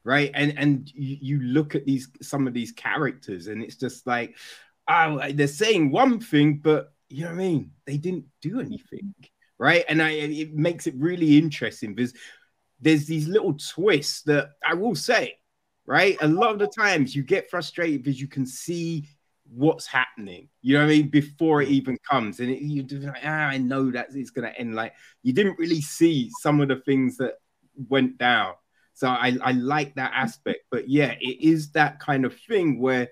[0.03, 0.29] Right.
[0.35, 4.37] And and you, look at these some of these characters, and it's just like,
[4.87, 7.71] oh, they're saying one thing, but you know what I mean?
[7.85, 9.13] They didn't do anything,
[9.57, 9.85] right?
[9.87, 12.13] And I, it makes it really interesting because
[12.79, 15.37] there's these little twists that I will say,
[15.85, 16.17] right?
[16.21, 19.07] A lot of the times you get frustrated because you can see
[19.47, 23.05] what's happening, you know what I mean, before it even comes, and it, you just
[23.05, 24.73] like, ah, I know that it's gonna end.
[24.73, 27.35] Like you didn't really see some of the things that
[27.89, 28.53] went down.
[28.93, 33.09] So I, I like that aspect, but yeah, it is that kind of thing where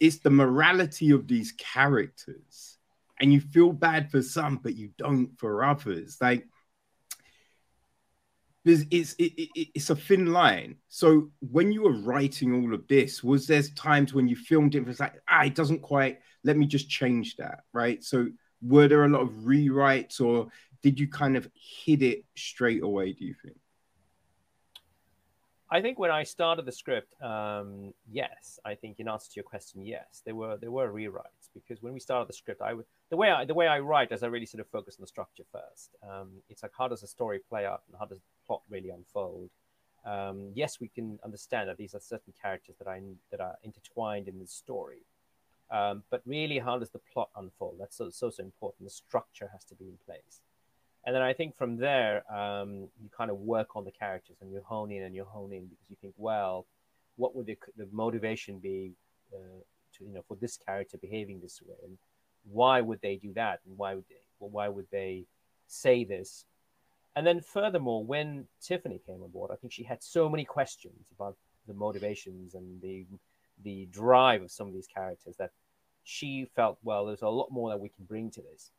[0.00, 2.75] it's the morality of these characters
[3.20, 6.46] and you feel bad for some but you don't for others like
[8.66, 10.76] it's it, it, it's a thin line.
[10.88, 14.78] So when you were writing all of this, was there times when you filmed it?
[14.78, 16.18] It was like, ah, it doesn't quite.
[16.42, 18.02] Let me just change that, right?
[18.02, 18.26] So
[18.62, 20.48] were there a lot of rewrites or
[20.82, 23.56] did you kind of hit it straight away do you think
[25.68, 29.42] I think when I started the script, um, yes, I think in answer to your
[29.42, 32.86] question, yes, there were there were rewrites because when we started the script, I would
[33.10, 35.06] the way I the way I write is I really sort of focus on the
[35.06, 35.90] structure first.
[36.02, 38.90] Um, it's like how does the story play out and how does the plot really
[38.90, 39.50] unfold?
[40.04, 43.00] Um, yes, we can understand that these are certain characters that I
[43.30, 45.02] that are intertwined in the story,
[45.70, 47.76] um, but really, how does the plot unfold?
[47.78, 48.86] That's so so so important.
[48.88, 50.40] The structure has to be in place.
[51.04, 54.50] And then I think from there, um, you kind of work on the characters and
[54.50, 56.66] you hone in and you hone in because you think, well,
[57.14, 58.92] what would the, the motivation be
[59.32, 59.60] uh,
[59.96, 61.76] to, you know, for this character behaving this way?
[61.84, 61.96] And
[62.50, 63.60] why would they do that?
[63.66, 65.26] And why would they, well, why would they
[65.66, 66.44] say this?
[67.14, 71.06] And then furthermore, when Tiffany came on board, I think she had so many questions
[71.14, 71.36] about
[71.66, 73.06] the motivations and the,
[73.64, 75.50] the drive of some of these characters that
[76.04, 78.70] she felt, well, there's a lot more that we can bring to this.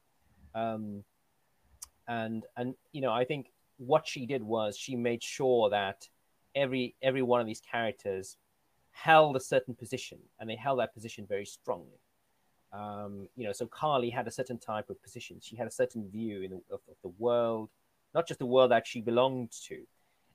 [0.53, 1.03] Um,
[2.07, 6.07] and and you know i think what she did was she made sure that
[6.55, 8.37] every every one of these characters
[8.91, 11.99] held a certain position and they held that position very strongly
[12.73, 15.37] um, you know so carly had a certain type of position.
[15.41, 17.69] She had a certain view in the, of, of the world
[18.13, 19.79] not just the world that she belonged to.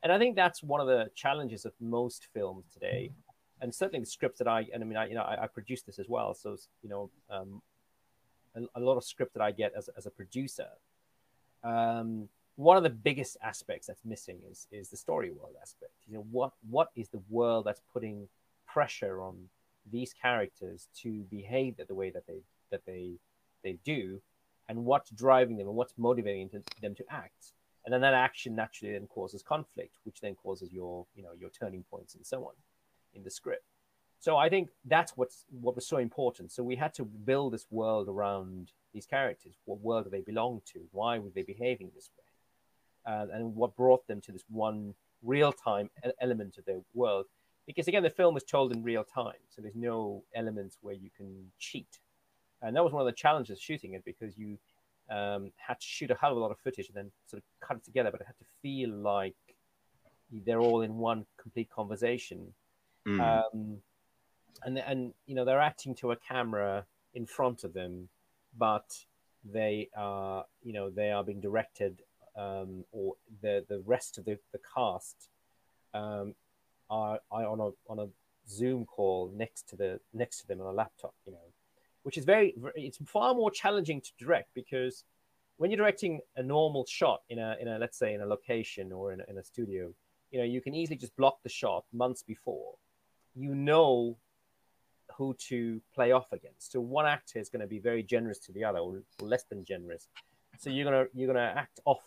[0.02, 3.12] And i think that's one of the challenges of most films today.
[3.60, 5.86] And certainly the scripts that i and i mean i you know i, I produced
[5.86, 6.34] this as well.
[6.34, 7.62] So you know um,
[8.54, 10.68] a, a, lot of script that i get as, as a producer.
[11.64, 15.92] Um, one of the biggest aspects that's missing is is the story world aspect.
[16.06, 18.28] You know, what what is the world that's putting
[18.66, 19.36] pressure on
[19.90, 23.18] these characters to behave the way that they that they
[23.62, 24.20] they do,
[24.68, 27.52] and what's driving them and what's motivating them to act.
[27.84, 31.50] And then that action naturally then causes conflict, which then causes your you know your
[31.50, 32.54] turning points and so on
[33.14, 33.64] in the script.
[34.20, 36.52] So I think that's what's what was so important.
[36.52, 39.54] So we had to build this world around these characters.
[39.64, 40.80] What world do they belong to?
[40.92, 43.12] Why were they behaving this way?
[43.12, 47.26] Uh, and what brought them to this one real time element of their world?
[47.66, 51.10] Because again, the film is told in real time, so there's no elements where you
[51.16, 51.98] can cheat.
[52.60, 54.58] And that was one of the challenges shooting it because you
[55.10, 57.66] um, had to shoot a hell of a lot of footage and then sort of
[57.66, 59.34] cut it together, but it had to feel like
[60.44, 62.52] they're all in one complete conversation.
[63.06, 63.20] Mm.
[63.20, 63.78] Um,
[64.64, 66.84] and and you know they're acting to a camera
[67.14, 68.08] in front of them,
[68.56, 69.04] but
[69.44, 72.02] they are you know they are being directed
[72.36, 75.28] um, or the the rest of the, the cast
[75.94, 76.34] um,
[76.92, 78.06] are on a on a
[78.48, 81.48] Zoom call next to the next to them on a laptop, you know,
[82.02, 85.04] which is very it's far more challenging to direct because
[85.56, 88.92] when you're directing a normal shot in a in a let's say in a location
[88.92, 89.92] or in a, in a studio,
[90.30, 92.74] you know, you can easily just block the shot months before.
[93.34, 94.18] You know
[95.16, 96.72] who to play off against.
[96.72, 99.64] So one actor is going to be very generous to the other, or less than
[99.64, 100.08] generous.
[100.58, 102.02] So you're gonna you're gonna act off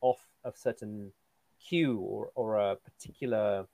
[0.00, 1.12] off a certain
[1.58, 3.66] cue or or a particular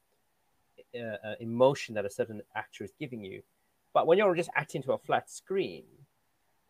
[0.94, 3.42] uh, uh, emotion that a certain actor is giving you.
[3.94, 5.84] But when you're just acting to a flat screen,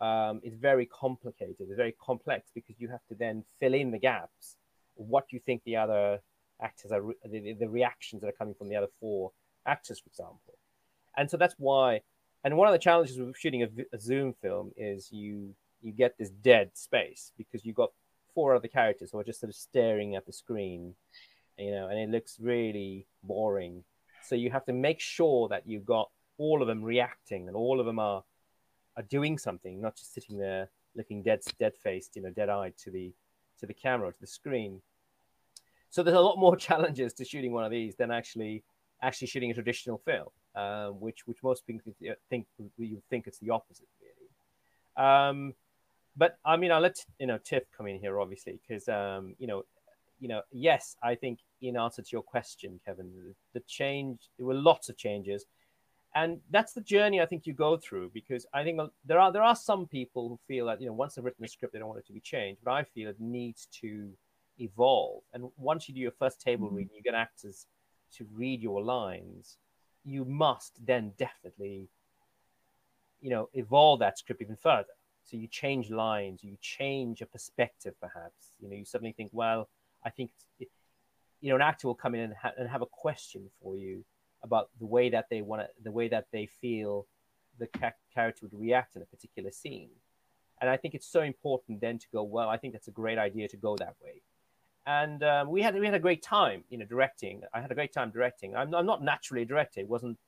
[0.01, 1.57] um, it's very complicated.
[1.61, 4.57] It's very complex because you have to then fill in the gaps.
[4.95, 6.21] What you think the other
[6.61, 9.31] actors are, re- the, the reactions that are coming from the other four
[9.67, 10.55] actors, for example
[11.17, 12.01] and so that's why.
[12.45, 16.17] And one of the challenges with shooting a, a Zoom film is you you get
[16.19, 17.91] this dead space because you've got
[18.35, 20.95] four other characters who are just sort of staring at the screen,
[21.59, 23.85] you know, and it looks really boring.
[24.25, 27.81] So you have to make sure that you've got all of them reacting and all
[27.81, 28.25] of them are
[28.97, 32.77] are doing something, not just sitting there looking dead dead faced, you know, dead eyed
[32.79, 33.13] to the
[33.61, 34.83] to the camera, to the screen.
[35.91, 38.65] So there's a lot more challenges to shooting one of these than actually
[39.03, 41.93] actually shooting a traditional film, uh, which which most people
[42.29, 42.47] think
[42.79, 45.09] you think it's the opposite, really.
[45.09, 45.55] Um,
[46.17, 49.47] but I mean, I'll let you know Tiff come in here, obviously, because um, you
[49.47, 49.65] know,
[50.23, 54.47] you know, yes, I think in answer to your question, Kevin, the, the change there
[54.47, 55.47] were lots of changes,
[56.15, 59.43] and that's the journey I think you go through because I think there are there
[59.43, 61.89] are some people who feel that you know once they've written a script they don't
[61.89, 64.11] want it to be changed, but I feel it needs to
[64.61, 65.25] evolve.
[65.35, 66.77] And once you do your first table mm-hmm.
[66.77, 67.67] reading, you get actors
[68.19, 69.57] to read your lines,
[70.05, 71.89] you must then definitely,
[73.21, 74.95] you know, evolve that script even further.
[75.25, 78.55] So you change lines, you change a perspective, perhaps.
[78.61, 79.69] You know, you suddenly think, well,
[80.05, 83.51] I think, you know, an actor will come in and, ha- and have a question
[83.63, 84.05] for you
[84.43, 87.07] about the way that they want the way that they feel
[87.59, 89.91] the ca- character would react in a particular scene.
[90.61, 93.19] And I think it's so important then to go, well, I think that's a great
[93.19, 94.23] idea to go that way
[94.87, 97.43] and um, we had we had a great time, you know, directing.
[97.55, 98.57] I had a great time directing.
[98.57, 99.81] I'm, I'm not naturally a director.
[99.81, 100.19] It wasn't.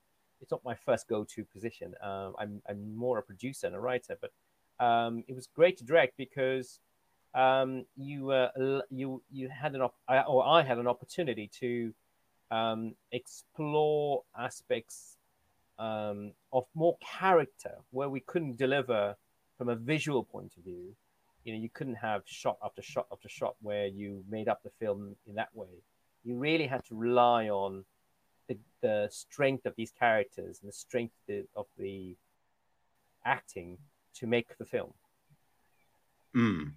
[0.41, 1.95] It's not my first go-to position.
[2.03, 5.85] Um, I'm I'm more a producer and a writer, but um, it was great to
[5.85, 6.81] direct because
[7.35, 11.93] um, you uh, you you had an op- or I had an opportunity to
[12.51, 15.17] um, explore aspects
[15.79, 19.17] um, of more character where we couldn't deliver
[19.59, 20.95] from a visual point of view.
[21.45, 24.71] You know, you couldn't have shot after shot after shot where you made up the
[24.81, 25.83] film in that way.
[26.25, 27.85] You really had to rely on
[28.49, 31.15] the, the strength of these characters and the strength
[31.55, 32.17] of the
[33.25, 33.79] acting
[34.15, 34.95] to make the film.
[36.35, 36.73] Mm.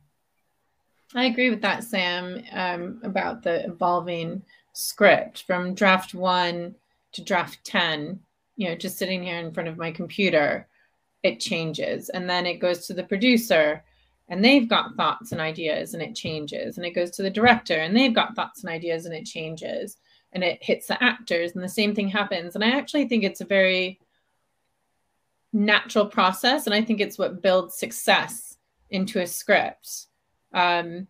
[1.15, 4.41] I agree with that, Sam, um, about the evolving
[4.73, 6.75] script from draft one
[7.13, 8.19] to draft 10.
[8.57, 10.67] You know, just sitting here in front of my computer,
[11.23, 12.09] it changes.
[12.09, 13.83] And then it goes to the producer,
[14.27, 16.77] and they've got thoughts and ideas, and it changes.
[16.77, 19.97] And it goes to the director, and they've got thoughts and ideas, and it changes.
[20.33, 22.55] And it hits the actors, and the same thing happens.
[22.55, 23.99] And I actually think it's a very
[25.53, 26.65] natural process.
[26.65, 28.57] And I think it's what builds success
[28.89, 30.06] into a script.
[30.53, 31.07] Um,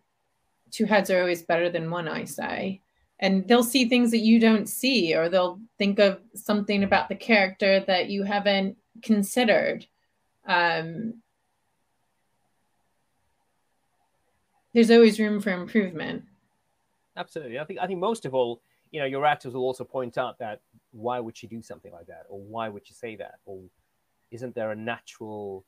[0.70, 2.80] two heads are always better than one, I say.
[3.20, 7.16] And they'll see things that you don't see, or they'll think of something about the
[7.16, 9.86] character that you haven't considered.
[10.46, 11.14] Um,
[14.72, 16.24] there's always room for improvement.
[17.16, 17.58] Absolutely.
[17.58, 18.62] I think I think most of all,
[18.92, 20.60] you know, your actors will also point out that
[20.92, 23.62] why would she do something like that, or why would she say that, or
[24.30, 25.64] isn't there a natural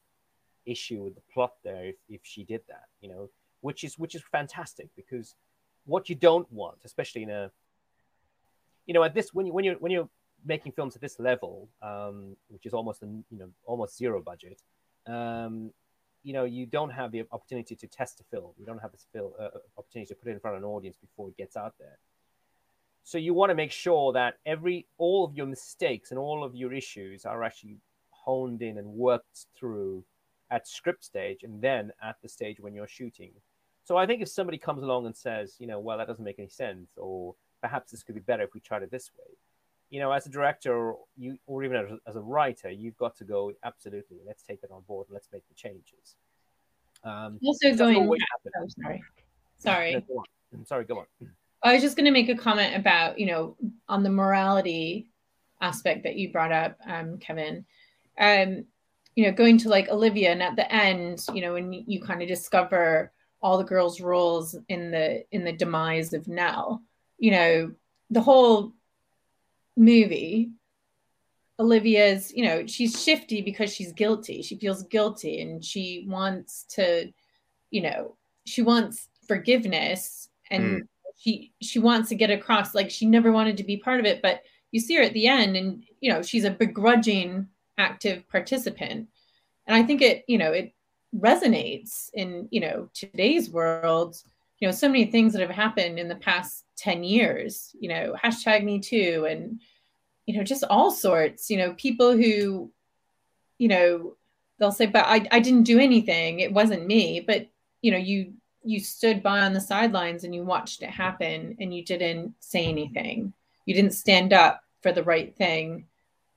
[0.67, 3.29] issue with the plot there if, if she did that you know
[3.61, 5.35] which is which is fantastic because
[5.87, 7.51] what you don't want especially in a
[8.87, 10.09] you know at this when you when you when you're
[10.45, 14.63] making films at this level um, which is almost a you know almost zero budget
[15.07, 15.71] um,
[16.23, 18.53] you know you don't have the opportunity to test a film.
[18.59, 19.49] You don't have this film uh,
[19.79, 21.99] opportunity to put it in front of an audience before it gets out there.
[23.03, 26.55] So you want to make sure that every all of your mistakes and all of
[26.55, 27.79] your issues are actually
[28.11, 30.05] honed in and worked through
[30.51, 33.33] at script stage and then at the stage when you're shooting.
[33.85, 36.39] So I think if somebody comes along and says, you know, well, that doesn't make
[36.39, 39.37] any sense, or perhaps this could be better if we tried it this way,
[39.89, 43.25] you know, as a director, you or even as, as a writer, you've got to
[43.25, 44.19] go absolutely.
[44.25, 45.09] Let's take it on board.
[45.09, 46.17] And let's make the changes.
[47.03, 48.09] Um, also going.
[48.09, 49.03] Oh, sorry.
[49.57, 49.93] Sorry.
[49.95, 50.25] No, go
[50.65, 50.85] sorry.
[50.85, 51.07] Go on.
[51.63, 53.57] I was just going to make a comment about you know
[53.89, 55.11] on the morality
[55.61, 57.65] aspect that you brought up, um, Kevin
[58.21, 58.65] um,
[59.17, 62.23] you know, going to like Olivia, and at the end, you know, when you kind
[62.23, 66.83] of discover all the girls' roles in the in the demise of Nell,
[67.19, 67.73] you know,
[68.11, 68.73] the whole
[69.77, 70.53] movie,
[71.59, 74.43] Olivia's, you know, she's shifty because she's guilty.
[74.43, 77.13] She feels guilty, and she wants to,
[77.71, 80.81] you know, she wants forgiveness, and mm.
[81.19, 84.23] she she wants to get across like she never wanted to be part of it,
[84.23, 84.43] but
[84.73, 87.49] you see her at the end, and you know, she's a begrudging
[87.81, 89.09] active participant.
[89.67, 90.73] And i think it you know it
[91.17, 94.17] resonates in you know today's world.
[94.59, 98.15] You know so many things that have happened in the past 10 years you know
[98.23, 99.61] hashtag me too and
[100.27, 102.71] you know just all sorts you know people who
[103.59, 104.17] you know
[104.61, 106.41] they'll say but I, I didn't do anything.
[106.41, 107.21] It wasn't me.
[107.21, 107.49] But
[107.83, 111.75] you know you you stood by on the sidelines and you watched it happen and
[111.75, 113.33] you didn't say anything.
[113.65, 115.87] You didn't stand up for the right thing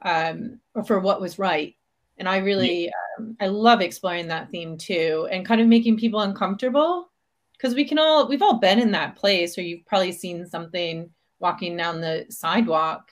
[0.04, 1.76] um, or for what was right.
[2.18, 6.20] And I really, um, I love exploring that theme too, and kind of making people
[6.20, 7.10] uncomfortable
[7.54, 11.10] because we can all, we've all been in that place, or you've probably seen something
[11.40, 13.12] walking down the sidewalk.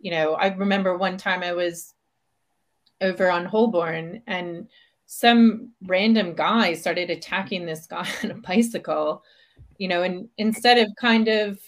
[0.00, 1.94] You know, I remember one time I was
[3.00, 4.68] over on Holborn and
[5.06, 9.22] some random guy started attacking this guy on a bicycle,
[9.78, 11.58] you know, and instead of kind of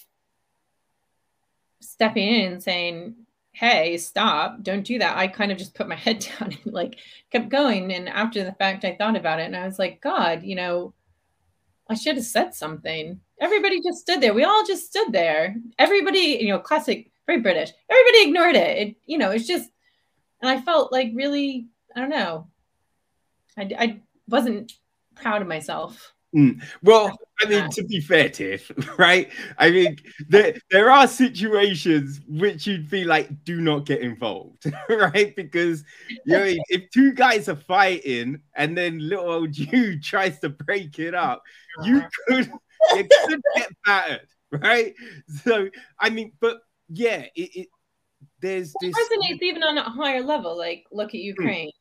[1.81, 3.15] stepping in and saying,
[3.53, 5.17] hey stop don't do that.
[5.17, 6.99] I kind of just put my head down and like
[7.31, 7.93] kept going.
[7.93, 10.95] And after the fact i thought about it and i was like god you know
[11.89, 13.21] i should have said something.
[13.41, 14.35] Everybody just stood there.
[14.35, 15.57] We all just stood there.
[15.79, 17.71] Everybody you know classic very british.
[17.89, 19.71] Everybody ignored it, it you know it's just
[20.41, 22.49] and i felt like really i don't know.
[23.57, 24.73] I, I wasn't
[25.17, 26.63] proud of myself Mm.
[26.83, 29.31] Well, I mean, to be fair, Tiff, right?
[29.59, 29.97] I mean,
[30.29, 35.35] there, there are situations which you'd be like, do not get involved, right?
[35.35, 40.51] Because you know, if two guys are fighting and then little old you tries to
[40.51, 41.43] break it up,
[41.83, 42.51] you could,
[42.95, 44.95] you could get battered, right?
[45.43, 45.69] So,
[45.99, 47.69] I mean, but yeah, it, it
[48.41, 50.57] there's this resonates even on a higher level.
[50.57, 51.27] Like, look at hmm.
[51.27, 51.73] Ukraine mm.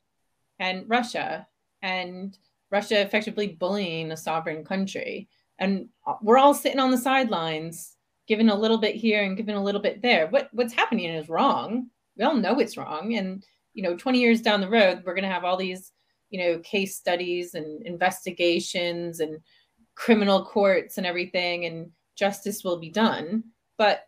[0.59, 1.47] and Russia
[1.81, 2.37] and
[2.71, 5.27] Russia effectively bullying a sovereign country.
[5.57, 5.89] And
[6.21, 7.95] we're all sitting on the sidelines,
[8.27, 10.27] giving a little bit here and giving a little bit there.
[10.27, 11.87] What what's happening is wrong.
[12.17, 13.15] We all know it's wrong.
[13.15, 13.43] And
[13.73, 15.91] you know, 20 years down the road, we're gonna have all these
[16.29, 19.39] you know case studies and investigations and
[19.95, 23.43] criminal courts and everything and justice will be done
[23.77, 24.07] but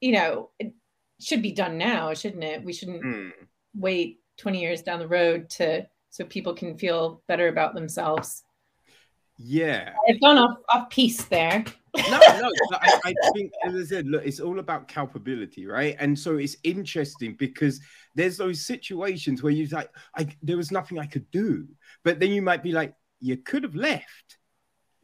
[0.00, 0.72] you know it
[1.20, 3.30] should be done now shouldn't it we shouldn't mm.
[3.74, 8.44] wait 20 years down the road to so people can feel better about themselves
[9.38, 11.64] yeah i've gone off off piece there
[11.96, 12.50] no, no.
[12.72, 15.96] I, I, think, as I said, look, it's all about culpability, right?
[15.98, 17.80] And so it's interesting because
[18.14, 21.66] there's those situations where you're like, I, there was nothing I could do,
[22.04, 24.38] but then you might be like, you could have left.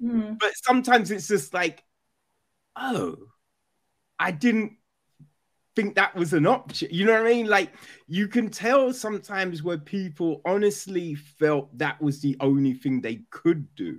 [0.03, 0.39] Mm.
[0.39, 1.83] But sometimes it's just like,
[2.77, 3.17] oh,
[4.19, 4.77] I didn't
[5.77, 6.89] think that was an option.
[6.91, 7.47] You know what I mean?
[7.47, 7.73] Like
[8.09, 13.75] you can tell sometimes where people honestly felt that was the only thing they could
[13.77, 13.99] do,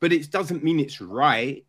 [0.00, 1.64] but it doesn't mean it's right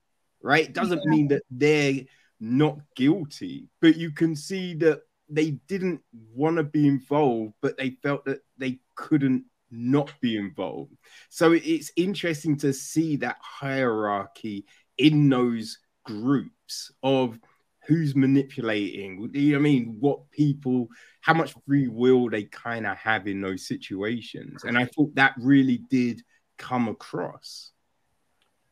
[0.46, 0.66] right?
[0.66, 1.10] It doesn't yeah.
[1.10, 2.02] mean that they're
[2.40, 6.02] not guilty, but you can see that they didn't
[6.34, 10.94] want to be involved, but they felt that they couldn't not be involved.
[11.30, 14.66] So it's interesting to see that hierarchy
[15.00, 17.40] in those groups of
[17.88, 19.30] who's manipulating.
[19.34, 19.98] You know I mean?
[20.00, 20.88] What people,
[21.22, 24.64] how much free will they kind of have in those situations.
[24.64, 26.22] And I thought that really did
[26.58, 27.72] come across.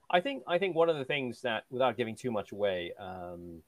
[0.09, 3.61] I think I think one of the things that, without giving too much away, um,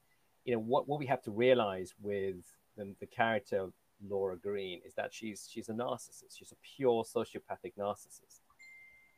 [0.44, 2.36] you know, what, what we have to realize with
[2.78, 3.70] the, the character
[4.08, 6.38] Laura Green is that she's she's a narcissist.
[6.38, 8.42] She's a pure sociopathic narcissist,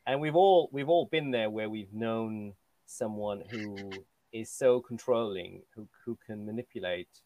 [0.06, 2.54] and we've all we've all been there where we've known
[2.86, 3.90] someone who
[4.32, 7.20] is so controlling, who who can manipulate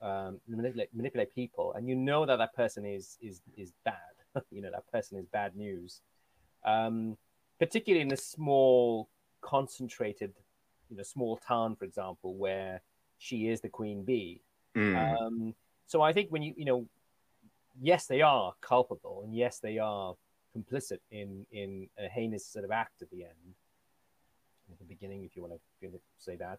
[0.00, 3.94] um, manipulate manipulate people, and you know that that person is is is bad.
[4.50, 6.00] you know that person is bad news,
[6.64, 7.16] um,
[7.58, 9.08] particularly in a small
[9.40, 10.32] concentrated,
[10.88, 12.82] you know, small town, for example, where
[13.18, 14.42] she is the queen bee.
[14.76, 15.20] Mm.
[15.20, 15.54] Um,
[15.86, 16.86] so I think when you, you know,
[17.80, 20.14] yes, they are culpable, and yes, they are
[20.56, 23.54] complicit in in a heinous sort of act at the end,
[24.88, 26.58] beginning, if you want to, say that.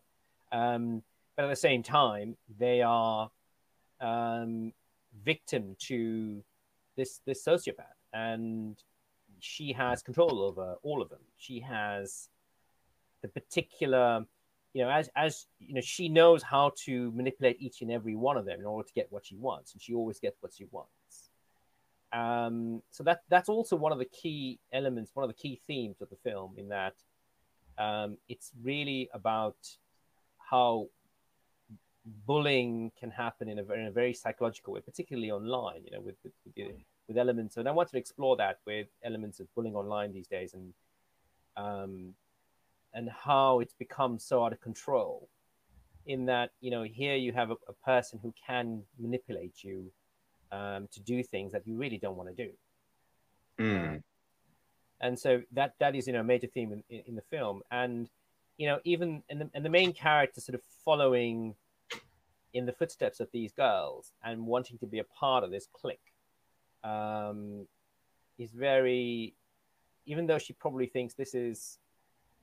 [0.51, 1.03] Um,
[1.35, 3.29] but at the same time, they are
[4.01, 4.73] um,
[5.23, 6.43] victim to
[6.95, 8.77] this this sociopath, and
[9.39, 11.19] she has control over all of them.
[11.37, 12.29] She has
[13.21, 14.25] the particular
[14.73, 18.37] you know as as you know she knows how to manipulate each and every one
[18.37, 20.65] of them in order to get what she wants and she always gets what she
[20.71, 21.29] wants
[22.13, 26.01] um so that that's also one of the key elements one of the key themes
[26.01, 26.93] of the film in that
[27.79, 29.57] um it's really about
[30.37, 30.87] how
[32.25, 36.01] bullying can happen in a very, in a very psychological way particularly online you know
[36.01, 36.75] with with, with,
[37.07, 37.57] with elements.
[37.57, 40.73] And i want to explore that with elements of bullying online these days and
[41.57, 42.13] um
[42.93, 45.29] and how it's become so out of control
[46.05, 49.91] in that you know here you have a, a person who can manipulate you
[50.51, 52.51] um, to do things that you really don't want to do.
[53.59, 54.03] Mm.
[55.01, 57.61] And so that that is you know a major theme in, in, in the film
[57.71, 58.09] and
[58.57, 61.55] you know even and the, and the main character sort of following
[62.53, 66.13] in the footsteps of these girls and wanting to be a part of this clique
[66.83, 67.67] um,
[68.37, 69.35] is very
[70.05, 71.77] even though she probably thinks this is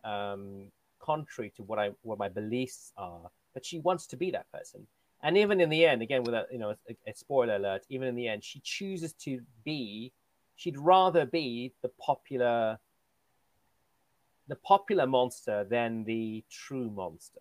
[0.05, 4.51] um, contrary to what I what my beliefs are, but she wants to be that
[4.53, 4.87] person.
[5.23, 8.09] And even in the end, again, with a you know a, a spoiler alert, even
[8.09, 10.13] in the end, she chooses to be.
[10.57, 12.79] She'd rather be the popular,
[14.49, 17.41] the popular monster than the true monster.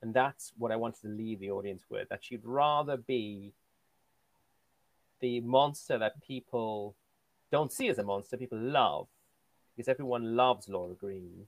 [0.00, 2.08] And that's what I wanted to leave the audience with.
[2.08, 3.52] That she'd rather be
[5.20, 6.94] the monster that people
[7.50, 9.06] don't see as a monster, people love,
[9.74, 11.46] because everyone loves Laura Green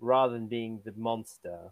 [0.00, 1.70] rather than being the monster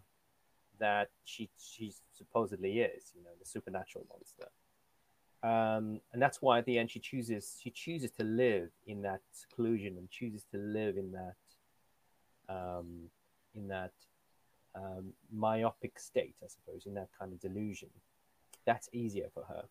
[0.79, 4.49] that she she supposedly is, you know, the supernatural monster.
[5.47, 9.21] Um, and that's why at the end she chooses she chooses to live in that
[9.31, 11.35] seclusion and chooses to live in that
[12.49, 13.09] um,
[13.55, 13.93] in that
[14.75, 17.89] um, myopic state, I suppose, in that kind of delusion.
[18.65, 19.63] That's easier for her.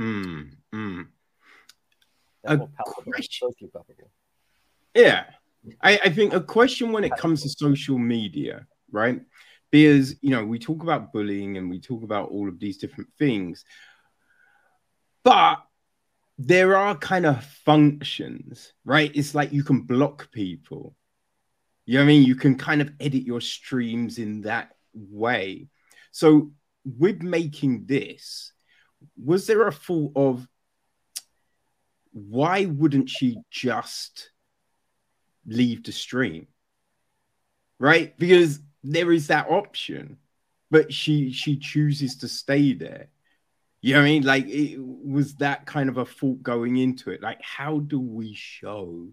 [0.00, 1.06] Mm, mm.
[2.42, 3.12] That's more palpable,
[3.72, 4.10] palpable.
[4.94, 5.24] Yeah,
[5.80, 9.20] I, I think a question when it comes to social media, right?
[9.70, 13.10] Because you know, we talk about bullying and we talk about all of these different
[13.18, 13.64] things,
[15.28, 15.62] but
[16.38, 19.10] there are kind of functions, right?
[19.14, 20.96] It's like you can block people.
[21.84, 22.22] You know what I mean?
[22.22, 25.68] You can kind of edit your streams in that way.
[26.12, 26.52] So,
[26.82, 28.54] with making this,
[29.22, 30.48] was there a thought of
[32.12, 34.30] why wouldn't she just
[35.46, 36.46] leave the stream,
[37.78, 38.18] right?
[38.18, 40.16] Because there is that option,
[40.70, 43.08] but she she chooses to stay there.
[43.80, 44.22] You know what I mean?
[44.24, 47.22] Like, it was that kind of a thought going into it.
[47.22, 49.08] Like, how do we show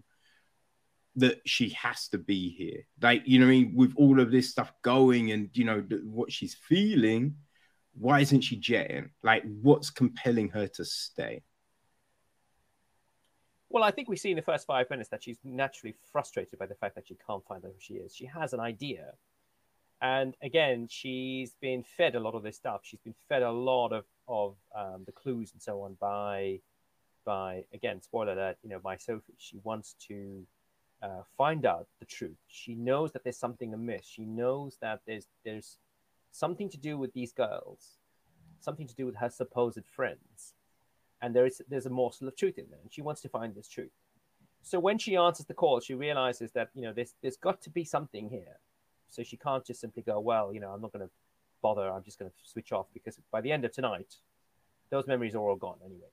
[1.16, 2.86] that she has to be here?
[3.00, 3.74] Like, you know what I mean?
[3.76, 7.36] With all of this stuff going and, you know, what she's feeling,
[7.94, 9.10] why isn't she jetting?
[9.22, 11.42] Like, what's compelling her to stay?
[13.68, 16.66] Well, I think we see in the first five minutes that she's naturally frustrated by
[16.66, 18.14] the fact that she can't find out who she is.
[18.14, 19.12] She has an idea.
[20.02, 22.80] And again, she's been fed a lot of this stuff.
[22.82, 26.60] She's been fed a lot of, of um, the clues and so on by,
[27.24, 29.34] by again, spoiler alert, you know, by Sophie.
[29.38, 30.46] She wants to
[31.02, 32.38] uh, find out the truth.
[32.48, 34.06] She knows that there's something amiss.
[34.06, 35.78] She knows that there's there's
[36.32, 37.98] something to do with these girls,
[38.60, 40.54] something to do with her supposed friends
[41.22, 43.54] and there is there's a morsel of truth in there, and she wants to find
[43.54, 43.90] this truth.
[44.62, 47.70] So when she answers the call, she realizes that you know there's there's got to
[47.70, 48.58] be something here.
[49.08, 51.12] So she can't just simply go, well, you know, I'm not going to
[51.66, 51.86] bother.
[51.90, 54.10] I'm just going to switch off because by the end of tonight,
[54.90, 56.12] those memories are all gone anyway.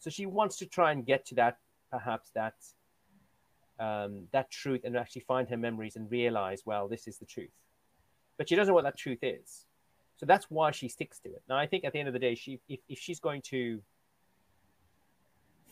[0.00, 1.58] So she wants to try and get to that,
[1.90, 2.54] perhaps that
[3.78, 7.56] um, that truth, and actually find her memories and realize, well, this is the truth.
[8.36, 9.66] But she doesn't know what that truth is.
[10.18, 11.42] So that's why she sticks to it.
[11.48, 13.80] Now, I think at the end of the day, she if, if she's going to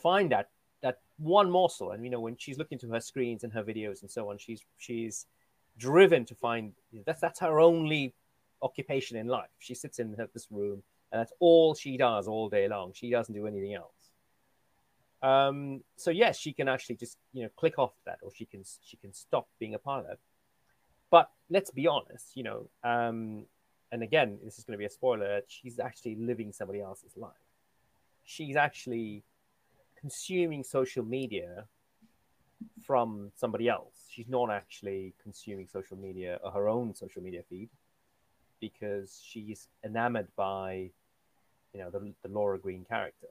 [0.06, 0.48] find that
[0.82, 1.90] that one morsel.
[1.92, 4.38] And you know, when she's looking to her screens and her videos and so on,
[4.38, 5.26] she's she's
[5.78, 6.72] driven to find
[7.06, 8.14] that's that's her only
[8.62, 9.50] occupation in life.
[9.58, 10.82] She sits in this room
[11.12, 12.92] and that's all she does all day long.
[12.94, 13.92] She doesn't do anything else.
[15.22, 18.64] Um, so yes, she can actually just you know click off that, or she can
[18.82, 20.18] she can stop being a part of.
[21.11, 23.44] But let's be honest, you know, um,
[23.90, 25.40] and again, this is going to be a spoiler.
[25.48, 27.32] She's actually living somebody else's life.
[28.24, 29.24] She's actually
[29.98, 31.66] consuming social media
[32.86, 34.06] from somebody else.
[34.08, 37.68] She's not actually consuming social media or her own social media feed
[38.61, 40.90] because she's enamored by,
[41.72, 43.28] you know, the, the Laura Green character.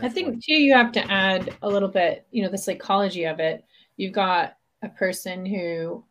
[0.00, 3.40] I think too, you have to add a little bit, you know, the psychology of
[3.40, 3.64] it.
[3.96, 6.04] You've got a person who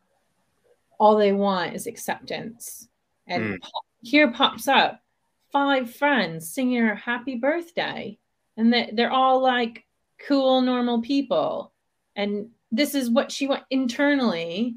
[1.00, 2.90] all they want is acceptance,
[3.26, 3.62] and mm.
[3.62, 5.02] pop, here pops up
[5.52, 8.18] five friends singing her happy birthday
[8.58, 9.86] and that they're all like
[10.28, 11.72] cool normal people
[12.16, 14.76] and this is what she want internally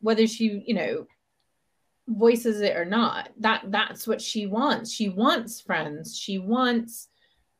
[0.00, 1.06] whether she you know
[2.08, 3.28] voices it or not.
[3.38, 4.92] That that's what she wants.
[4.92, 6.16] She wants friends.
[6.16, 7.08] She wants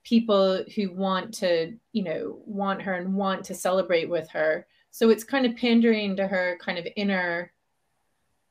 [0.04, 4.66] people who want to you know want her and want to celebrate with her.
[4.90, 7.52] So it's kind of pandering to her kind of inner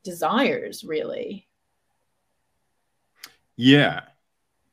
[0.04, 1.48] desires really.
[3.56, 4.02] Yeah.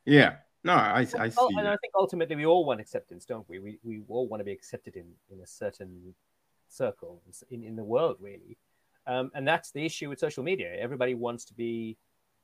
[0.05, 0.37] Yeah.
[0.63, 1.49] No, I, I see.
[1.59, 3.59] and I think ultimately we all want acceptance, don't we?
[3.59, 6.15] We, we all want to be accepted in, in a certain
[6.69, 7.21] circle
[7.51, 8.57] in, in the world, really.
[9.07, 10.75] Um, and that's the issue with social media.
[10.79, 11.97] Everybody wants to be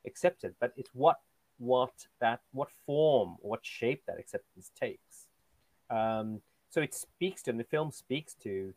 [0.06, 1.16] accepted, but it's what
[1.58, 5.26] what that what form, what shape that acceptance takes.
[5.90, 6.40] Um,
[6.70, 8.72] so it speaks to, and the film speaks to,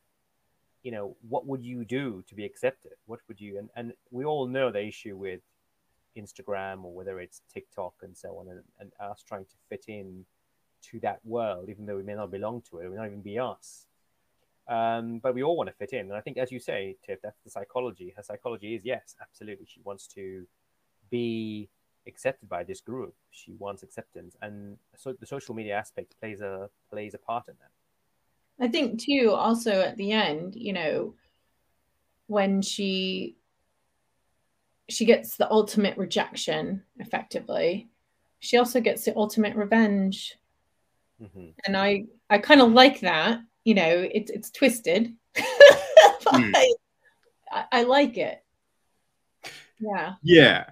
[0.84, 2.94] you know, what would you do to be accepted?
[3.06, 3.58] What would you?
[3.58, 5.42] And and we all know the issue with
[6.18, 10.26] Instagram or whether it's TikTok and so on, and, and us trying to fit in
[10.92, 13.22] to that world, even though we may not belong to it, it may not even
[13.22, 13.88] be us.
[14.68, 16.08] Um, but we all want to fit in.
[16.08, 18.14] And I think, as you say, Tiff, that's the psychology.
[18.16, 19.66] Her psychology is yes, absolutely.
[19.68, 20.46] She wants to
[21.10, 21.70] be
[22.08, 23.14] accepted by this group.
[23.32, 27.56] She wants acceptance, and so the social media aspect plays a plays a part in
[27.60, 28.66] that.
[28.66, 29.32] I think too.
[29.36, 31.16] Also, at the end, you know,
[32.28, 33.36] when she
[34.90, 37.88] she gets the ultimate rejection effectively
[38.40, 40.38] she also gets the ultimate revenge
[41.22, 41.50] mm-hmm.
[41.66, 46.52] and i i kind of like that you know it's it's twisted mm.
[47.52, 48.44] I, I like it
[49.80, 50.66] yeah yeah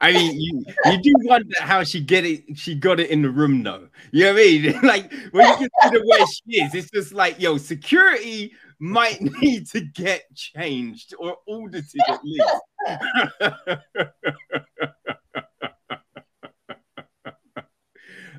[0.00, 2.58] I mean, you, you do wonder how she get it.
[2.58, 3.88] She got it in the room, though.
[4.10, 4.80] You know what I mean?
[4.82, 9.80] Like when you consider where she is, it's just like, yo, security might need to
[9.80, 12.44] get changed or audited at least.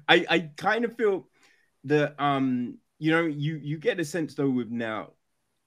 [0.08, 1.28] I I kind of feel
[1.86, 5.12] that um you know you you get a sense though with now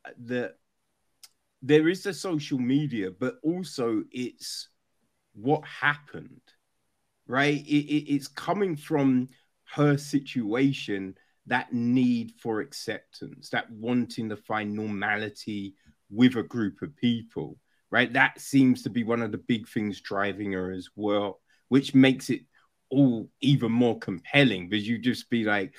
[0.05, 0.57] uh, that
[1.63, 4.69] there is the social media, but also it's
[5.35, 6.41] what happened,
[7.27, 7.61] right?
[7.67, 9.29] It, it, it's coming from
[9.75, 11.17] her situation
[11.47, 15.75] that need for acceptance, that wanting to find normality
[16.11, 17.59] with a group of people,
[17.91, 18.13] right?
[18.13, 22.31] That seems to be one of the big things driving her as well, which makes
[22.31, 22.43] it
[22.91, 25.75] all even more compelling because you just be like,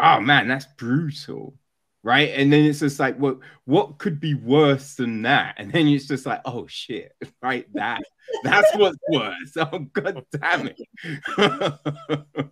[0.00, 1.54] oh man, that's brutal.
[2.02, 2.30] right?
[2.34, 5.54] And then it's just like, what what could be worse than that?
[5.58, 7.66] And then it's just like, oh shit, right?
[7.74, 8.02] That
[8.44, 9.56] that's what's worse.
[9.56, 10.80] Oh god damn it.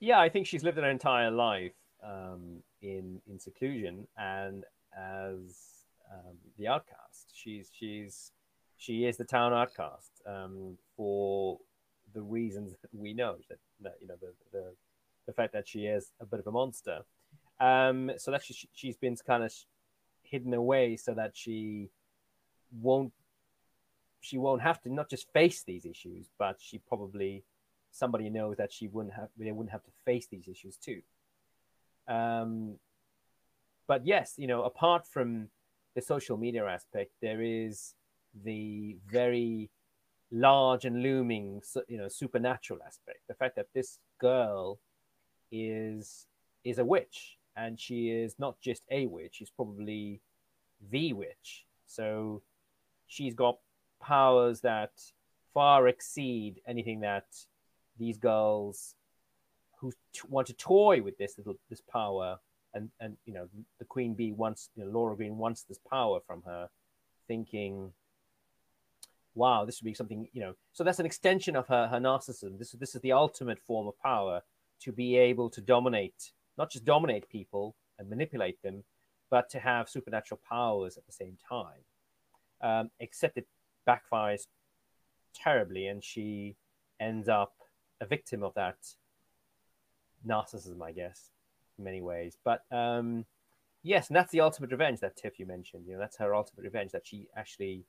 [0.00, 1.72] yeah, I think she's lived her entire life
[2.04, 4.64] um, in in seclusion and
[4.96, 7.32] as um, the outcast.
[7.34, 8.32] She's she's
[8.76, 11.58] she is the town outcast um, for
[12.12, 14.74] the reasons we know that, that you know the, the
[15.26, 17.00] the fact that she is a bit of a monster
[17.60, 19.52] um, so that she, she's been kind of
[20.22, 21.90] hidden away so that she
[22.80, 23.12] won't
[24.20, 27.44] she won't have to not just face these issues, but she probably
[27.90, 31.02] somebody knows that she wouldn't have they wouldn't have to face these issues too.
[32.08, 32.78] Um,
[33.86, 35.48] but yes, you know, apart from
[35.94, 37.94] the social media aspect, there is
[38.44, 39.70] the very
[40.32, 43.20] large and looming, you know, supernatural aspect.
[43.28, 44.80] The fact that this girl
[45.54, 46.26] is
[46.64, 50.20] is a witch, and she is not just a witch; she's probably
[50.90, 51.64] the witch.
[51.86, 52.42] So
[53.06, 53.58] she's got
[54.00, 54.92] powers that
[55.52, 57.26] far exceed anything that
[57.98, 58.96] these girls
[59.78, 62.38] who t- want to toy with this little this power
[62.74, 63.48] and and you know
[63.78, 66.68] the queen bee wants you know, laura green wants this power from her
[67.28, 67.92] thinking
[69.34, 70.54] wow this would be something you know.
[70.72, 72.58] So that's an extension of her her narcissism.
[72.58, 74.42] This, this is the ultimate form of power
[74.84, 78.84] to be able to dominate not just dominate people and manipulate them,
[79.30, 81.82] but to have supernatural powers at the same time.
[82.60, 83.46] Um, except it
[83.88, 84.46] backfires
[85.34, 86.56] terribly, and she
[87.00, 87.52] ends up
[88.00, 88.76] a victim of that
[90.26, 91.30] narcissism, I guess,
[91.78, 92.38] in many ways.
[92.44, 93.26] But um,
[93.82, 95.86] yes, and that's the ultimate revenge that Tiff you mentioned.
[95.86, 97.84] You know, that's her ultimate revenge that she actually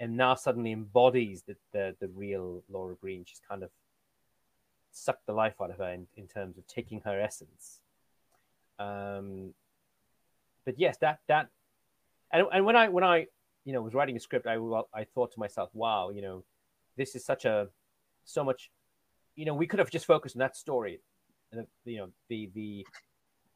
[0.00, 3.24] and now suddenly embodies the, the, the real Laura Green.
[3.24, 3.70] She's kind of
[4.92, 7.80] sucked the life out of her in, in terms of taking her essence.
[8.78, 9.54] Um,
[10.64, 11.48] but yes, that that
[12.32, 13.26] and, and when I when I
[13.64, 14.56] you know was writing a script, I
[14.94, 16.44] I thought to myself, wow, you know,
[16.96, 17.68] this is such a
[18.24, 18.70] so much,
[19.34, 21.00] you know, we could have just focused on that story,
[21.50, 22.86] and you know, the the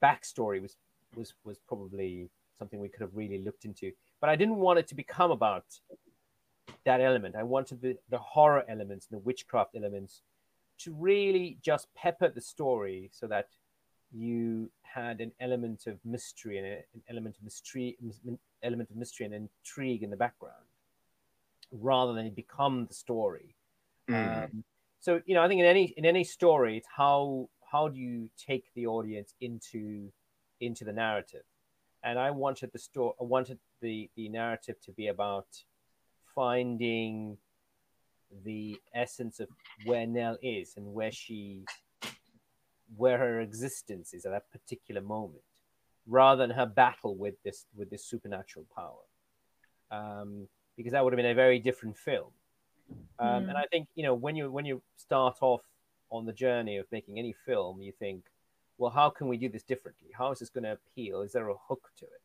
[0.02, 0.76] backstory was
[1.14, 2.28] was was probably
[2.58, 5.64] something we could have really looked into, but I didn't want it to become about
[6.84, 7.36] that element.
[7.36, 10.22] I wanted the the horror elements, the witchcraft elements
[10.78, 13.48] to really just pepper the story so that
[14.12, 17.96] you had an element of mystery and an element of mystery,
[18.62, 20.54] element of mystery and intrigue in the background,
[21.72, 23.56] rather than it become the story.
[24.08, 24.44] Mm.
[24.44, 24.64] Um,
[25.00, 28.28] so you know, I think in any in any story, it's how how do you
[28.36, 30.10] take the audience into
[30.60, 31.44] into the narrative,
[32.02, 35.46] and I wanted the story, I wanted the the narrative to be about
[36.34, 37.38] finding
[38.44, 39.48] the essence of
[39.84, 41.64] where Nell is and where she
[42.96, 45.42] where her existence is at that particular moment
[46.06, 49.02] rather than her battle with this with this supernatural power.
[49.90, 52.30] Um, because that would have been a very different film.
[53.18, 53.48] Um, mm.
[53.48, 55.62] and i think you know when you when you start off
[56.10, 58.22] on the journey of making any film you think
[58.78, 60.08] well how can we do this differently?
[60.16, 61.22] How is this going to appeal?
[61.22, 62.22] Is there a hook to it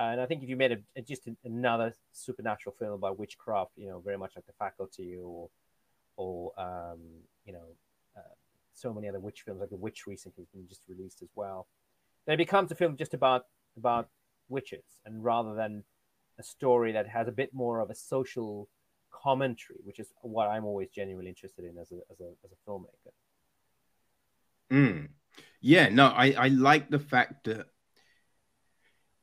[0.00, 3.86] and I think if you made a, a, just another supernatural film about witchcraft, you
[3.86, 5.50] know, very much like The Faculty or,
[6.16, 7.00] or um,
[7.44, 7.66] you know,
[8.16, 8.34] uh,
[8.72, 11.66] so many other witch films, like The Witch recently has been just released as well,
[12.26, 13.44] then it becomes a film just about
[13.76, 14.08] about
[14.48, 15.84] witches, and rather than
[16.38, 18.68] a story that has a bit more of a social
[19.10, 22.70] commentary, which is what I'm always genuinely interested in as a as a as a
[22.70, 23.12] filmmaker.
[24.70, 25.08] Mm.
[25.60, 27.66] Yeah, no, I I like the fact that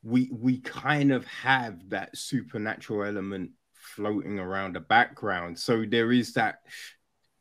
[0.08, 5.58] we we kind of have that supernatural element floating around the background.
[5.58, 6.60] So there is that.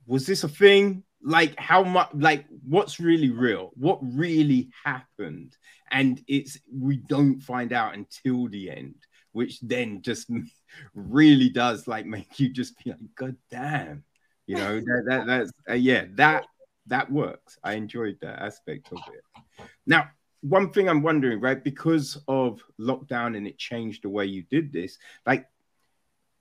[0.05, 1.03] Was this a thing?
[1.21, 2.09] Like how much?
[2.13, 3.71] Like what's really real?
[3.75, 5.55] What really happened?
[5.91, 8.95] And it's we don't find out until the end,
[9.31, 10.29] which then just
[10.93, 14.03] really does like make you just be like, God damn,
[14.45, 16.45] you know that, that that's uh, yeah that
[16.87, 17.57] that works.
[17.63, 19.67] I enjoyed that aspect of it.
[19.85, 20.09] Now
[20.49, 21.63] one thing I'm wondering, right?
[21.63, 25.47] Because of lockdown and it changed the way you did this, like,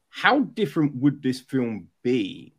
[0.09, 2.55] how different would this film be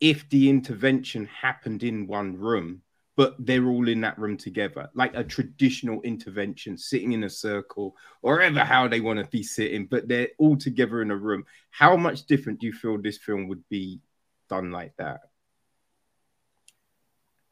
[0.00, 2.82] if the intervention happened in one room,
[3.16, 7.96] but they're all in that room together, like a traditional intervention, sitting in a circle,
[8.22, 11.44] or ever how they want to be sitting, but they're all together in a room?
[11.70, 14.00] How much different do you feel this film would be
[14.48, 15.20] done like that?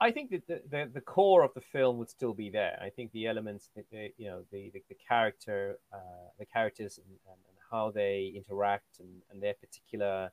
[0.01, 2.79] I think that the, the, the, core of the film would still be there.
[2.83, 7.07] I think the elements, the, you know, the the, the character, uh, the characters, and,
[7.07, 10.31] and, and, how they interact, and, and their particular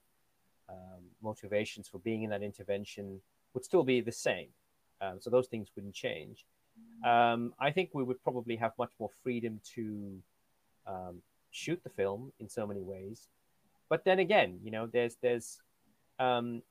[0.69, 3.21] um, motivations for being in that intervention
[3.53, 4.49] would still be the same.
[4.99, 6.45] Um, so those things wouldn't change.
[7.03, 10.19] Um, I think we would probably have much more freedom to
[10.85, 13.27] um, shoot the film in so many ways.
[13.89, 15.59] But then again, you know, there's there's
[16.19, 16.61] um,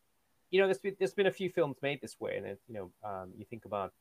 [0.51, 2.75] you know, there's been, there's been a few films made this way, and it, you
[2.75, 3.93] know, um, you think about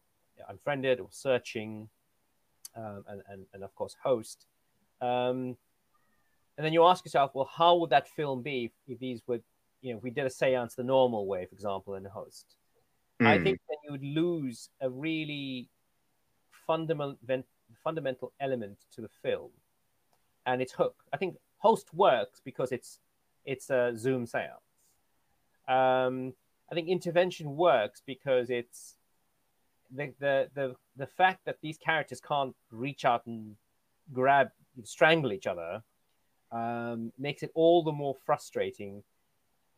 [0.47, 1.89] Unfriended or Searching,
[2.75, 4.45] um, and, and and of course Host,
[5.01, 5.57] um,
[6.57, 9.39] and then you ask yourself, well, how would that film be if these were,
[9.81, 12.55] you know, if we did a séance the normal way, for example, in Host?
[13.21, 13.27] Mm.
[13.27, 13.43] I hmm.
[13.43, 15.69] think then you would lose a really
[16.65, 17.45] fundamental
[17.83, 19.51] fundamental element to the film,
[20.45, 20.95] and its hook.
[21.13, 22.99] I think Host works because it's
[23.45, 24.59] it's a Zoom séance.
[25.67, 26.33] Um,
[26.71, 28.95] I think intervention works because it's
[29.95, 33.55] the, the the the fact that these characters can't reach out and
[34.13, 34.49] grab
[34.83, 35.81] strangle each other
[36.51, 39.03] um, makes it all the more frustrating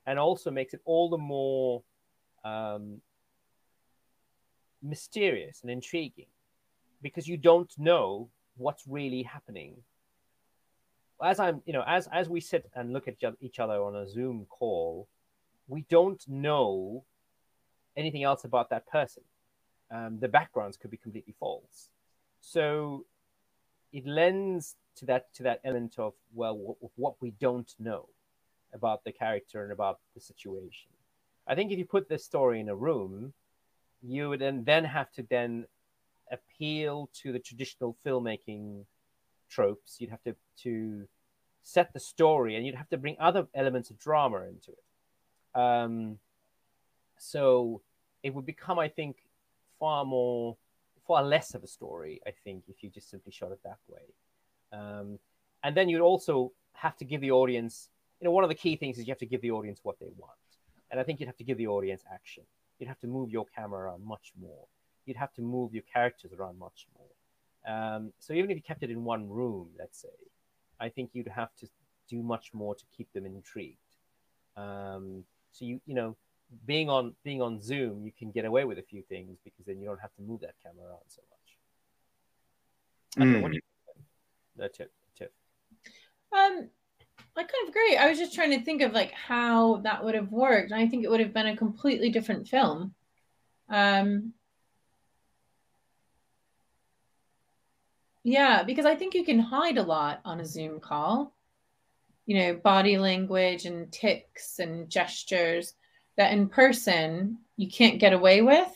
[0.05, 1.83] and also makes it all the more
[2.43, 3.01] um,
[4.81, 6.27] mysterious and intriguing
[7.01, 9.75] because you don't know what's really happening.
[11.23, 14.09] As i'm you know as as we sit and look at each other on a
[14.09, 15.07] zoom call
[15.67, 17.05] we don't know
[17.95, 19.23] anything else about that person.
[19.89, 21.89] Um, the backgrounds could be completely false.
[22.39, 23.05] So
[23.91, 28.07] it lends to that to that element of well, what, what we don't know
[28.73, 30.89] about the character and about the situation.
[31.47, 33.33] I think if you put this story in a room,
[34.01, 35.65] you would then, then have to then
[36.31, 38.85] appeal to the traditional filmmaking
[39.49, 39.97] tropes.
[39.99, 41.07] You'd have to to
[41.63, 44.83] set the story, and you'd have to bring other elements of drama into it.
[45.55, 46.19] Um,
[47.17, 47.81] so
[48.23, 49.17] it would become, I think,
[49.79, 50.57] far more,
[51.07, 52.21] far less of a story.
[52.25, 54.01] I think if you just simply shot it that way,
[54.71, 55.19] um,
[55.63, 57.89] and then you'd also have to give the audience,
[58.19, 59.99] you know, one of the key things is you have to give the audience what
[59.99, 60.31] they want,
[60.89, 62.43] and I think you'd have to give the audience action.
[62.79, 64.65] You'd have to move your camera around much more.
[65.05, 67.75] You'd have to move your characters around much more.
[67.75, 70.09] Um, so even if you kept it in one room, let's say,
[70.79, 71.67] I think you'd have to
[72.09, 73.77] do much more to keep them intrigued.
[74.57, 76.15] Um, so you you know,
[76.65, 79.79] being on being on Zoom, you can get away with a few things because then
[79.79, 81.37] you don't have to move that camera around so much.
[83.27, 83.41] Mm.
[83.41, 84.05] what do you think?
[84.55, 85.33] The tip, tip.
[86.33, 86.69] Um,
[87.35, 87.97] I kind of agree.
[87.97, 90.71] I was just trying to think of like how that would have worked.
[90.71, 92.93] I think it would have been a completely different film.
[93.69, 94.33] Um,
[98.23, 101.33] yeah, because I think you can hide a lot on a Zoom call
[102.25, 105.73] you know, body language and ticks and gestures
[106.17, 108.71] that in person you can't get away with.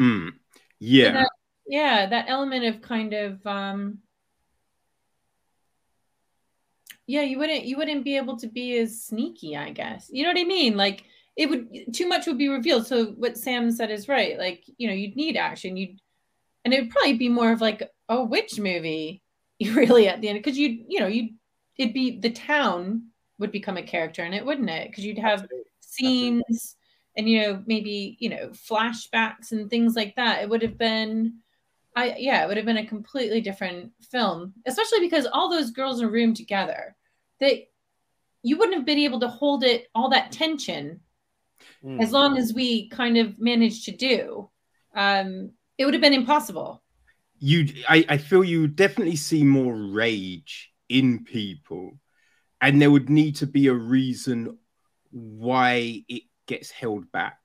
[0.00, 0.30] Mm.
[0.78, 1.12] Yeah.
[1.12, 1.30] That,
[1.66, 3.98] yeah, that element of kind of um
[7.06, 10.08] yeah, you wouldn't you wouldn't be able to be as sneaky, I guess.
[10.12, 10.76] You know what I mean?
[10.76, 11.04] Like
[11.36, 12.86] it would too much would be revealed.
[12.86, 14.38] So what Sam said is right.
[14.38, 15.76] Like, you know, you'd need action.
[15.76, 16.00] You'd
[16.64, 19.22] and it would probably be more of like a witch movie
[19.74, 21.30] really at the end because you you know you
[21.80, 23.06] it'd be the town
[23.38, 24.90] would become a character in it, wouldn't it?
[24.90, 25.64] Because you'd have Absolutely.
[25.80, 26.76] scenes Absolutely.
[27.16, 30.42] and you know maybe you know flashbacks and things like that.
[30.42, 31.38] It would have been.
[31.96, 36.00] I yeah, it would have been a completely different film, especially because all those girls
[36.00, 36.94] in a room together,
[37.40, 37.68] they
[38.42, 41.00] you wouldn't have been able to hold it all that tension
[41.82, 42.02] mm.
[42.02, 44.50] as long as we kind of managed to do.
[44.94, 46.82] Um, it would have been impossible.
[47.38, 51.98] You, I, I feel you definitely see more rage in people
[52.60, 54.58] and there would need to be a reason
[55.10, 57.40] why it gets held back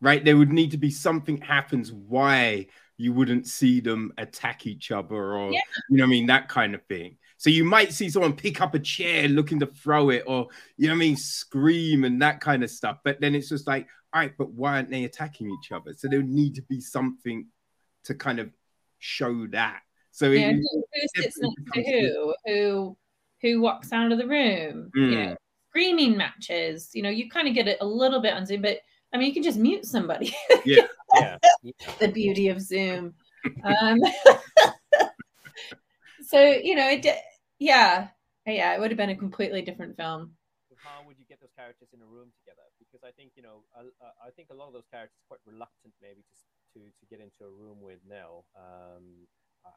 [0.00, 0.24] right?
[0.24, 2.66] There would need to be something happens why
[2.96, 5.60] you wouldn't see them attack each other or yeah.
[5.88, 7.16] you know i mean that kind of thing.
[7.36, 10.88] So you might see someone pick up a chair looking to throw it or you
[10.88, 14.20] know i mean scream and that kind of stuff but then it's just like all
[14.20, 15.94] right but why aren't they attacking each other?
[15.94, 17.46] So there would need to be something
[18.04, 18.50] to kind of
[18.98, 19.80] show that
[20.18, 20.82] so yeah, who
[21.14, 22.34] sits next to who?
[22.44, 22.96] Who
[23.40, 24.90] who walks out of the room?
[24.96, 25.10] Mm.
[25.10, 25.36] You know,
[25.70, 26.90] screaming matches.
[26.92, 28.80] You know, you kind of get it a little bit on Zoom, but
[29.14, 30.34] I mean, you can just mute somebody.
[30.64, 31.36] Yeah, yeah.
[32.00, 33.14] the beauty of Zoom.
[33.62, 34.02] Um,
[36.26, 37.06] so you know, it.
[37.60, 38.08] Yeah,
[38.44, 40.34] yeah, it would have been a completely different film.
[40.74, 42.66] How would you get those characters in a room together?
[42.82, 43.86] Because I think you know, I,
[44.26, 46.34] I think a lot of those characters are quite reluctant maybe to
[46.74, 48.44] to to get into a room with Nell.
[48.58, 49.28] Um,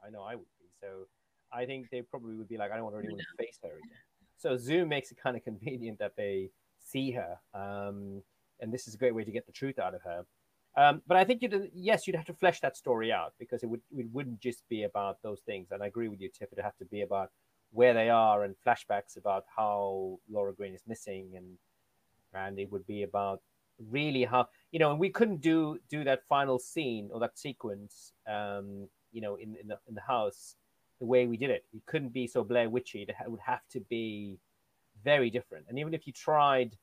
[0.06, 0.68] I know I would be.
[0.80, 1.08] So
[1.53, 3.98] I think they probably would be like, I don't want anyone to face her again.
[4.38, 6.49] So Zoom makes it kind of convenient that they
[6.80, 7.38] see her.
[7.53, 8.24] Um,
[8.60, 10.26] and this is a great way to get the truth out of her.
[10.78, 13.68] Um, but I think you'd, yes, you'd have to flesh that story out because it
[13.68, 15.68] would it wouldn't just be about those things.
[15.72, 16.49] And I agree with you, Tiff.
[16.52, 17.30] It'd have to be about
[17.72, 21.58] where they are and flashbacks about how Laura Green is missing, and
[22.34, 23.41] and it would be about
[23.90, 28.14] really how you know, and we couldn't do do that final scene or that sequence,
[28.26, 30.55] um, you know, in in the in the house
[30.99, 31.65] the way we did it.
[31.73, 33.01] It couldn't be so Blair Witchy.
[33.01, 34.38] It would have to be
[35.03, 35.65] very different.
[35.67, 36.77] And even if you tried,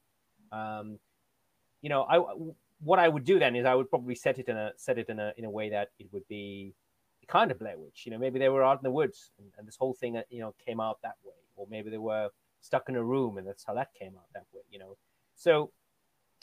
[0.50, 0.98] um,
[1.82, 2.18] you know, I
[2.80, 5.08] what I would do then is I would probably set it in a set it
[5.08, 6.74] in a in a way that it would be
[7.28, 8.02] kind of Blair Witch.
[8.04, 10.22] You know, maybe they were out in the woods and, and this whole thing uh,
[10.30, 12.30] you know came out that way, or maybe they were
[12.60, 14.62] stuck in a room and that's how that came out that way.
[14.70, 14.96] You know,
[15.36, 15.70] so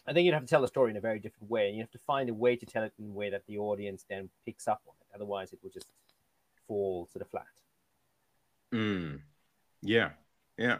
[0.07, 1.81] I think you'd have to tell the story in a very different way, and you
[1.81, 4.29] have to find a way to tell it in a way that the audience then
[4.45, 5.15] picks up on it.
[5.15, 5.87] Otherwise, it will just
[6.67, 7.45] fall sort of flat.
[8.73, 9.21] Mm.
[9.81, 10.11] Yeah,
[10.57, 10.79] yeah,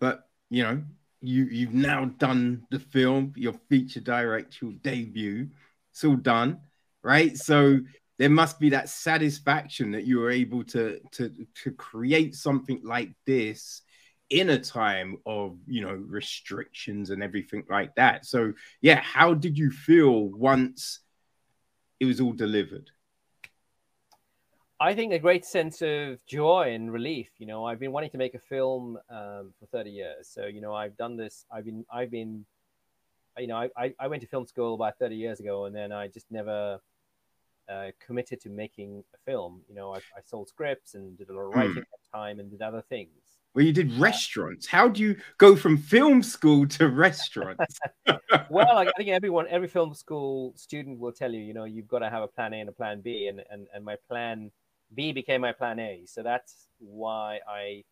[0.00, 0.82] but you know,
[1.20, 5.48] you you've now done the film, your feature directorial debut.
[5.90, 6.60] It's all done,
[7.02, 7.36] right?
[7.36, 7.80] So
[8.18, 11.32] there must be that satisfaction that you were able to to
[11.62, 13.82] to create something like this
[14.30, 18.26] in a time of you know restrictions and everything like that.
[18.26, 21.00] So yeah, how did you feel once
[22.00, 22.90] it was all delivered?
[24.80, 27.28] I think a great sense of joy and relief.
[27.38, 30.28] You know, I've been wanting to make a film um, for 30 years.
[30.28, 31.46] So, you know, I've done this.
[31.50, 32.44] I've been, I've been,
[33.38, 36.08] you know, I, I went to film school about 30 years ago and then I
[36.08, 36.80] just never
[37.68, 39.62] uh, committed to making a film.
[39.68, 41.78] You know, I, I sold scripts and did a lot of writing mm.
[41.78, 43.23] at the time and did other things.
[43.54, 44.66] Well, you did restaurants.
[44.66, 47.78] How do you go from film school to restaurants?
[48.50, 52.00] well, I think everyone, every film school student will tell you, you know, you've got
[52.00, 53.28] to have a plan A and a plan B.
[53.28, 54.50] And, and, and my plan
[54.92, 56.02] B became my plan A.
[56.06, 57.84] So that's why I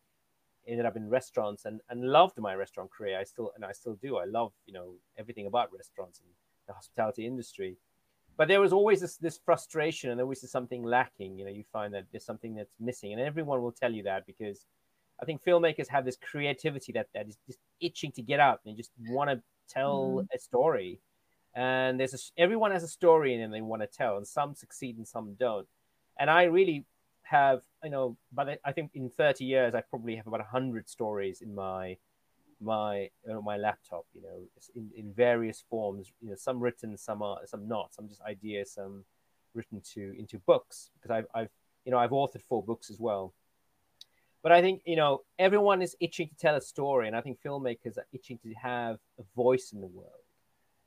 [0.67, 3.17] ended up in restaurants and, and loved my restaurant career.
[3.17, 4.17] I still and I still do.
[4.17, 6.29] I love you know everything about restaurants and
[6.67, 7.77] the hospitality industry.
[8.35, 11.37] But there was always this, this frustration and was something lacking.
[11.37, 14.25] You know, you find that there's something that's missing, and everyone will tell you that
[14.25, 14.65] because
[15.23, 18.77] I think filmmakers have this creativity that that is just itching to get out and
[18.77, 20.27] just want to tell mm.
[20.35, 20.99] a story.
[21.55, 24.97] And there's a, everyone has a story and they want to tell, and some succeed
[24.97, 25.67] and some don't.
[26.19, 26.85] And I really
[27.23, 31.41] have you know but i think in 30 years i probably have about 100 stories
[31.41, 31.97] in my
[32.61, 34.43] my uh, my laptop you know
[34.75, 38.73] in, in various forms you know some written some are some not some just ideas
[38.73, 39.03] some
[39.53, 41.49] written to into books because i've, I've
[41.85, 43.33] you know i've authored four books as well
[44.43, 47.39] but i think you know everyone is itching to tell a story and i think
[47.41, 50.09] filmmakers are itching to have a voice in the world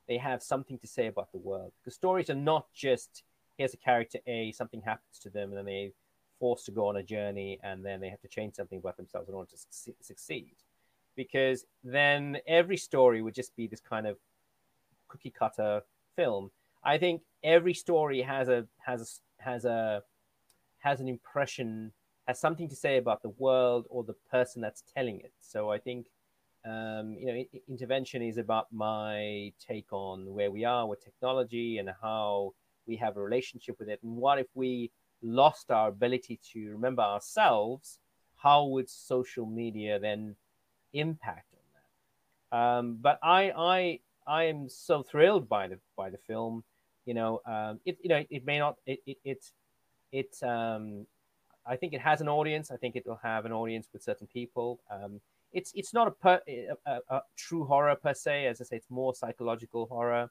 [0.06, 3.24] they have something to say about the world because stories are not just
[3.58, 5.90] here's a character a something happens to them and then they're
[6.38, 9.28] forced to go on a journey and then they have to change something about themselves
[9.28, 9.58] in order to
[10.00, 10.56] succeed.
[11.14, 14.18] Because then every story would just be this kind of
[15.08, 15.82] cookie cutter
[16.14, 16.50] film.
[16.84, 20.02] I think every story has a has a, has a
[20.80, 21.92] has an impression,
[22.26, 25.32] has something to say about the world or the person that's telling it.
[25.40, 26.06] So I think
[26.66, 31.88] um, you know, intervention is about my take on where we are with technology and
[32.02, 32.54] how
[32.86, 34.00] we have a relationship with it.
[34.02, 34.90] And what if we
[35.22, 38.00] lost our ability to remember ourselves,
[38.36, 40.34] how would social media then
[40.92, 42.58] impact on that?
[42.58, 46.64] Um, but I, I, I am so thrilled by the by the film.
[47.04, 49.52] You know, um, it you know it, it may not it it it,
[50.10, 51.06] it um,
[51.68, 52.70] I think it has an audience.
[52.70, 54.80] I think it will have an audience with certain people.
[54.90, 55.20] Um,
[55.52, 56.40] it's it's not a, per,
[56.86, 58.46] a, a, true horror per se.
[58.46, 60.30] As I say, it's more psychological horror.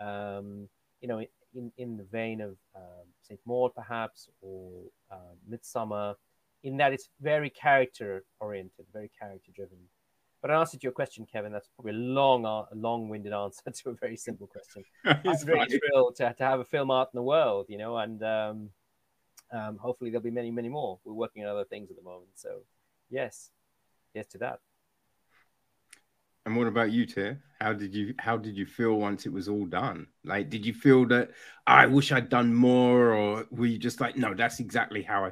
[0.00, 0.68] Um,
[1.00, 1.24] you know,
[1.54, 3.40] in, in the vein of um, St.
[3.44, 4.70] Maud, perhaps, or
[5.10, 6.14] uh, Midsommar,
[6.62, 9.78] in that it's very character oriented, very character driven.
[10.40, 13.90] But in answer to your question, Kevin, that's probably a long, a long-winded answer to
[13.90, 14.84] a very simple question.
[15.04, 18.22] I'm very thrilled to, to have a film art in the world, you know, and
[18.22, 18.70] um,
[19.52, 20.98] um, hopefully there'll be many, many more.
[21.04, 22.62] We're working on other things at the moment, so
[23.10, 23.50] yes,
[24.14, 24.60] yes to that.
[26.44, 27.36] And what about you, Tiff?
[27.60, 30.08] How did you how did you feel once it was all done?
[30.24, 31.30] Like, did you feel that
[31.66, 35.30] I wish I'd done more, or were you just like, no, that's exactly how I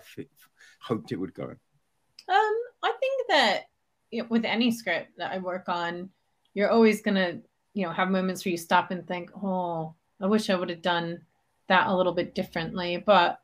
[0.80, 1.44] hoped it would go?
[1.44, 3.62] Um, I think that
[4.10, 6.10] you know, with any script that I work on,
[6.54, 7.40] you're always gonna,
[7.74, 10.82] you know, have moments where you stop and think, oh, I wish I would have
[10.82, 11.22] done
[11.68, 13.02] that a little bit differently.
[13.04, 13.40] But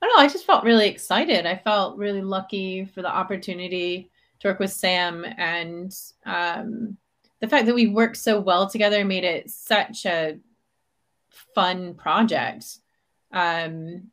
[0.00, 1.44] I don't know, I just felt really excited.
[1.46, 4.10] I felt really lucky for the opportunity
[4.40, 5.92] to work with Sam and
[6.24, 6.96] um,
[7.40, 10.38] the fact that we worked so well together made it such a
[11.54, 12.78] fun project.
[13.32, 14.10] Um,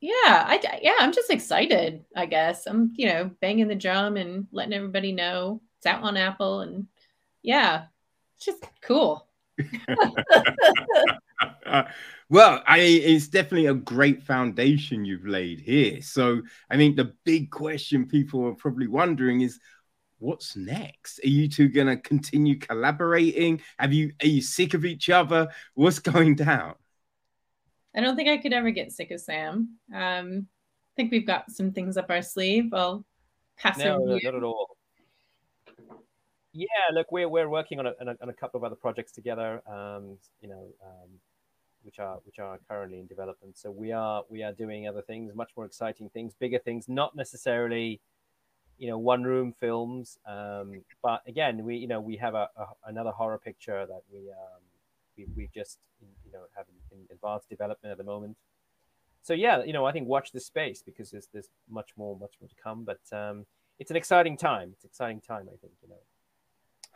[0.00, 0.12] yeah,
[0.46, 2.04] I yeah, I'm just excited.
[2.14, 6.16] I guess I'm you know banging the drum and letting everybody know it's out on
[6.16, 6.86] Apple and
[7.42, 7.86] yeah,
[8.36, 9.26] it's just cool.
[12.28, 16.00] well, I it's definitely a great foundation you've laid here.
[16.02, 19.60] So I think the big question people are probably wondering is
[20.18, 21.20] what's next?
[21.24, 23.60] Are you two gonna continue collaborating?
[23.78, 25.48] Have you are you sick of each other?
[25.74, 26.74] What's going down?
[27.94, 29.78] I don't think I could ever get sick of Sam.
[29.94, 32.72] Um, I think we've got some things up our sleeve.
[32.72, 33.04] I'll
[33.56, 34.76] pass No, over no, not at all.
[36.52, 39.12] Yeah, look, we're we're working on a, on a, on a couple of other projects
[39.12, 39.62] together.
[39.66, 41.10] Um, you know, um,
[41.86, 43.56] which are which are currently in development.
[43.56, 47.14] So we are we are doing other things, much more exciting things, bigger things, not
[47.14, 48.00] necessarily,
[48.76, 50.18] you know, one room films.
[50.26, 54.30] Um, but again, we you know we have a, a another horror picture that we
[54.30, 54.62] um,
[55.16, 55.78] we we just
[56.24, 58.36] you know have in, advanced development at the moment.
[59.22, 62.34] So yeah, you know, I think watch this space because there's there's much more much
[62.40, 62.84] more to come.
[62.84, 63.46] But um,
[63.78, 64.70] it's an exciting time.
[64.72, 65.48] It's exciting time.
[65.52, 66.02] I think you know.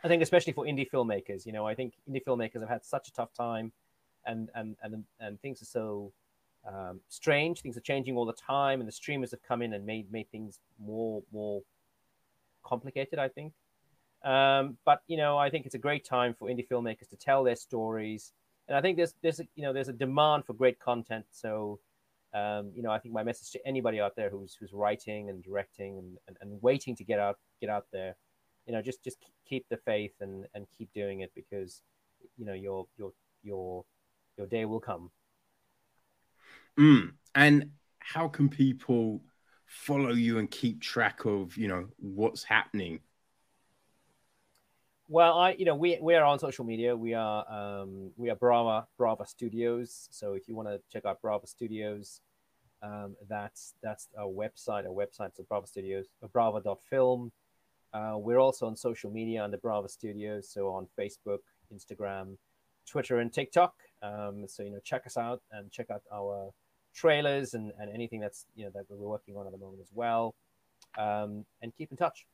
[0.03, 3.07] I think especially for indie filmmakers, you know, I think indie filmmakers have had such
[3.07, 3.71] a tough time,
[4.25, 6.11] and and and and things are so
[6.67, 7.61] um, strange.
[7.61, 10.29] Things are changing all the time, and the streamers have come in and made made
[10.31, 11.61] things more more
[12.63, 13.19] complicated.
[13.19, 13.53] I think,
[14.23, 17.43] um, but you know, I think it's a great time for indie filmmakers to tell
[17.43, 18.33] their stories,
[18.67, 21.25] and I think there's there's a, you know there's a demand for great content.
[21.31, 21.79] So,
[22.33, 25.43] um, you know, I think my message to anybody out there who's who's writing and
[25.43, 28.15] directing and, and, and waiting to get out get out there
[28.65, 29.17] you know just just
[29.47, 31.81] keep the faith and and keep doing it because
[32.37, 33.11] you know your your
[33.43, 33.83] your
[34.37, 35.11] your day will come.
[36.79, 37.13] Mm.
[37.35, 39.21] And how can people
[39.65, 42.99] follow you and keep track of you know what's happening?
[45.11, 46.95] well i you know we we are on social media.
[46.95, 50.07] We are um we are brava brava studios.
[50.09, 52.21] So if you want to check out brava studios
[52.81, 57.31] um that's that's our website our website's at brava studios uh, brava.film
[57.93, 60.49] uh, we're also on social media under brava studios.
[60.49, 61.43] So on facebook
[61.75, 62.37] instagram
[62.89, 66.51] twitter and tiktok um so you know check us out and check out our
[66.93, 69.91] trailers and, and anything that's you know that we're working on at the moment as
[69.93, 70.35] well
[70.97, 72.25] um and keep in touch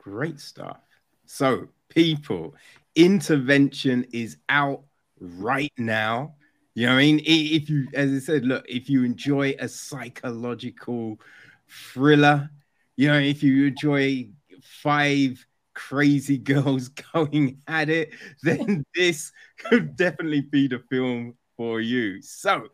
[0.00, 0.78] Great stuff.
[1.26, 2.54] So, people,
[2.94, 4.82] intervention is out
[5.20, 6.36] right now.
[6.74, 7.20] You know I mean?
[7.22, 11.20] If you, as I said, look, if you enjoy a psychological
[11.68, 12.48] thriller,
[12.96, 14.30] you know, if you enjoy
[14.62, 15.44] five
[15.88, 18.12] crazy girls going at it,
[18.42, 22.22] then this could definitely be the film for you.
[22.22, 22.68] So,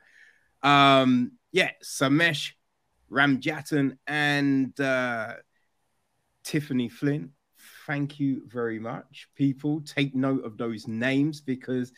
[0.62, 2.52] um, yeah, Samesh
[3.10, 5.34] Ramjatan and uh,
[6.44, 7.32] Tiffany Flynn,
[7.86, 9.28] thank you very much.
[9.36, 11.92] People, take note of those names because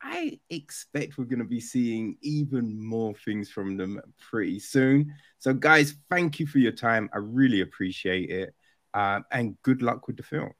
[0.00, 5.14] I expect we're going to be seeing even more things from them pretty soon.
[5.38, 7.08] So, guys, thank you for your time.
[7.12, 8.54] I really appreciate it.
[8.94, 10.50] Uh, and good luck with the film.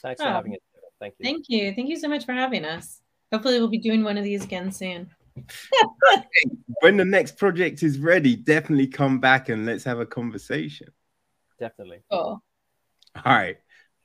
[0.00, 0.32] thanks for Oh.
[0.32, 0.58] having us.
[1.00, 1.74] thank you Thank you.
[1.74, 3.00] Thank you so much for having us.
[3.32, 5.10] Hopefully, we'll be doing one of these again soon.
[6.80, 10.88] When the next project is ready, definitely come back and let's have a conversation.
[11.58, 12.42] definitely Cool.
[13.16, 13.56] All right.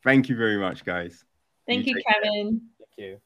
[0.04, 1.24] Thank you very much, guys.
[1.68, 2.62] Thank You you, take Kevin.
[2.80, 3.20] thank you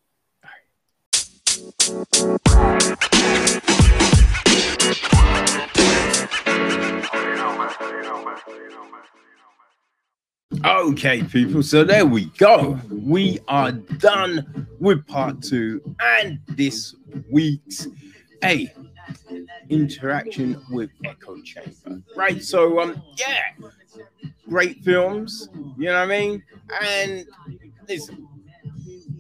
[10.62, 11.64] Okay, people.
[11.64, 12.80] So there we go.
[12.90, 16.96] We are done with part two and this
[17.32, 17.88] week's
[18.44, 18.72] a
[19.70, 22.02] interaction with Echo Chamber.
[22.16, 22.42] Right.
[22.42, 23.68] So um, yeah,
[24.48, 25.50] great films.
[25.78, 26.44] You know what I mean?
[26.82, 27.26] And
[27.90, 28.28] listen,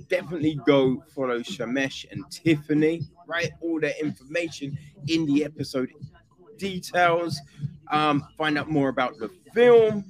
[0.10, 3.02] definitely go follow Samesh and Tiffany.
[3.28, 3.52] Right.
[3.62, 4.78] All their information
[5.08, 5.90] in the episode
[6.58, 7.42] details.
[7.92, 10.06] Um, find out more about the film.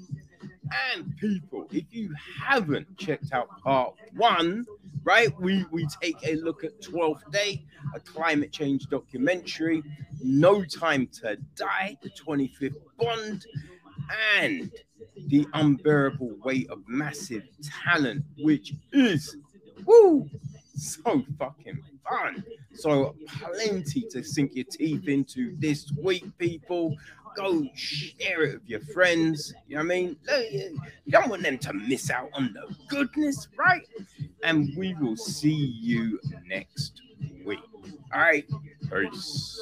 [0.94, 4.66] And people, if you haven't checked out part one,
[5.04, 9.84] right, we, we take a look at 12th Day, a climate change documentary,
[10.22, 13.46] No Time to Die, the 25th Bond,
[14.38, 14.72] and
[15.28, 17.44] the unbearable weight of massive
[17.84, 19.38] talent, which is
[19.86, 20.30] woo,
[20.76, 22.44] so fucking fun.
[22.74, 26.96] So plenty to sink your teeth into this week, people.
[27.36, 29.54] Go share it with your friends.
[29.68, 30.18] You know what I mean?
[31.06, 33.88] You don't want them to miss out on the goodness, right?
[34.44, 35.52] And we will see
[35.82, 37.02] you next
[37.46, 37.60] week.
[38.14, 38.46] All right.
[38.90, 39.62] Peace.